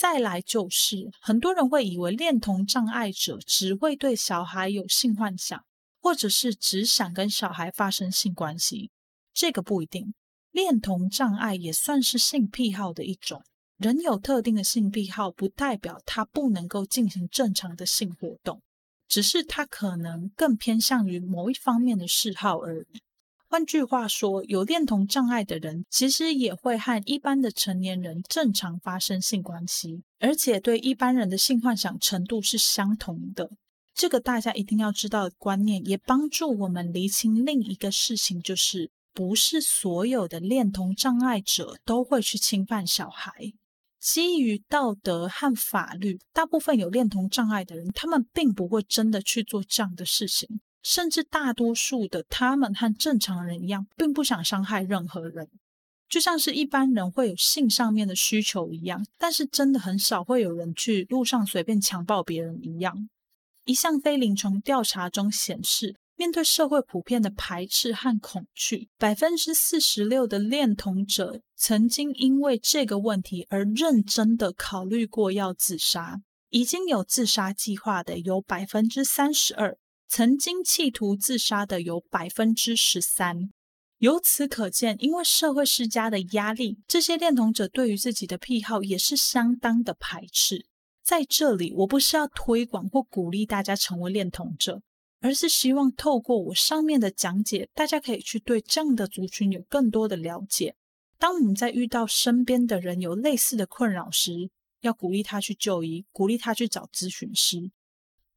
[0.00, 5.62] 再来就是，很多人会以为恋童障碍者只会对小孩有性幻想，
[6.00, 8.90] 或者是只想跟小孩发生性关系。
[9.34, 10.14] 这个不一定，
[10.52, 13.42] 恋童障碍也算是性癖好的一种。
[13.76, 18.62] 人有特定的性癖好，不代表他不能够进行正常的性活动，
[19.06, 23.02] 只是他可能更偏向于某一方面的嗜好而已。
[23.52, 33.50] 换句话说，有恋童障碍的人其实也会和一般的成年人正常发生性关系，而且对一般人的性幻想程度是相同的。
[33.92, 43.32] 这个大家一定要知道的观念，也帮助我们厘清另一个事情，就是不是所有的恋童障碍者都会去侵犯小孩。
[43.98, 50.60] 基于道德和法律，大部分有恋童障碍的人，他们并不会真的去做这样的事情。
[50.82, 55.48] 甚至大多数的他们和正常人一样，并不想伤害任何人，
[56.08, 59.04] 就像是一般人会有性上面的需求一样。
[59.18, 63.08] 但是真的很少会有人去路上随便强暴别人一样。
[63.64, 76.22] 一项非临床调查中显示，面对社会普遍的排斥和恐惧，百分之四十六的恋童者曾经因为这个问题而认真的考虑过要自杀。
[76.48, 79.78] 已经有自杀计划的有百分之三十二。
[80.12, 83.52] 曾经企图自杀的有百分之十三，
[83.98, 90.66] 由此可见，因为社会施加的压力，这些恋童者对于自己的癖好也是相当的排斥。
[91.04, 94.82] 在这里，我不是要推广或鼓励大家成为恋童者，
[95.20, 100.74] 而是希望透过我上面的讲解，大家可以去对这样的族群有更多的了解。
[101.20, 104.50] 当你在遇到身边的人有类似的困扰时，
[104.80, 107.70] 要鼓励他去就医，鼓励他去找咨询师。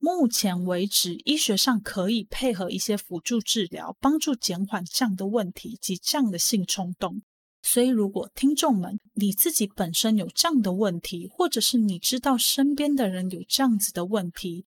[0.05, 7.21] 目前为止，医学上可以配合一些辅助治疗，帮助减缓这样的问题及这样的性冲动。
[7.61, 14.65] 所以，如果听众们你自己本身有这样的问题，或者是你知道身边的人有这样子的问题，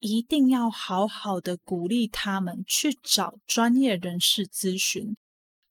[0.00, 5.16] 一定要好好的鼓励他们去找专业人士咨询。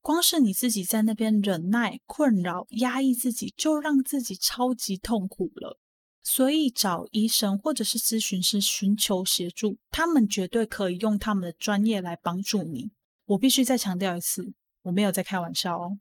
[0.02, 5.80] 光是你自己在那边忍耐、困扰、压抑自己，就让自己超级痛苦了。
[6.24, 12.92] 所以找医生或者是咨询师寻求协助，他们绝对可以用他们的专业来帮助你。
[13.26, 14.54] 我必须再强调一次，
[14.84, 16.00] 我没有在开玩笑哦。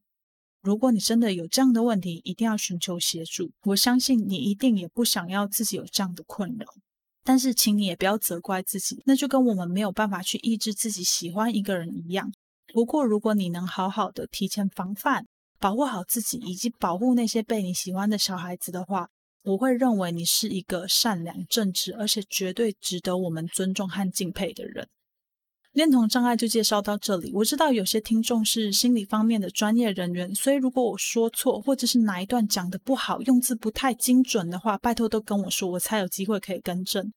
[0.62, 3.50] 如果你真的有这样的问题，一定要寻求协助。
[3.64, 6.66] 我相信你一定也不想要自己有这样的困扰。
[7.24, 12.32] 但是，请你也不要责怪自己，那就跟我们没有办法去抑制自己喜欢一个人一样。
[12.72, 15.26] 不过，如果你能好好的提前防范，
[15.58, 19.08] 保护好自己，以及保护那些被你喜欢的小孩子的话，
[19.42, 24.88] 我会认为你是一个善良、正直，而且绝对值得我们尊重和敬佩的人。
[25.72, 27.32] 恋童障碍就介绍到这里。
[27.32, 37.10] 我知道有些听众是心理方面的专业人员，所以如果我说错，或者是哪一段讲的不好，用字不太精准的话，拜托都跟我说，我才有机会可以更正。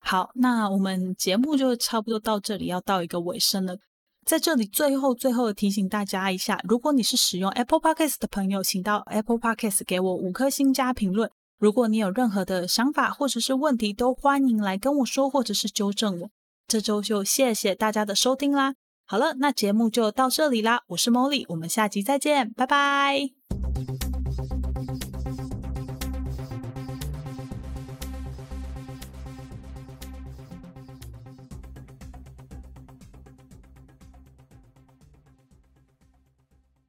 [0.00, 3.78] 好，那我们节目就差不多到这里，要到一个尾声了。
[4.26, 11.30] 在这里，最后最后提醒大家一下，如果你是使用 Apple Podcast 的朋友，请到 Apple Podcast 给我五颗星加评论。
[11.58, 16.30] 如果你有任何的想法或者是问题，都欢迎来跟我说，或者是纠正我。
[16.68, 18.74] 这周就谢谢大家的收听啦。
[19.06, 20.82] 好了，那节目就到这里啦。
[20.88, 23.30] 我是 Molly，我们下集再见，拜拜。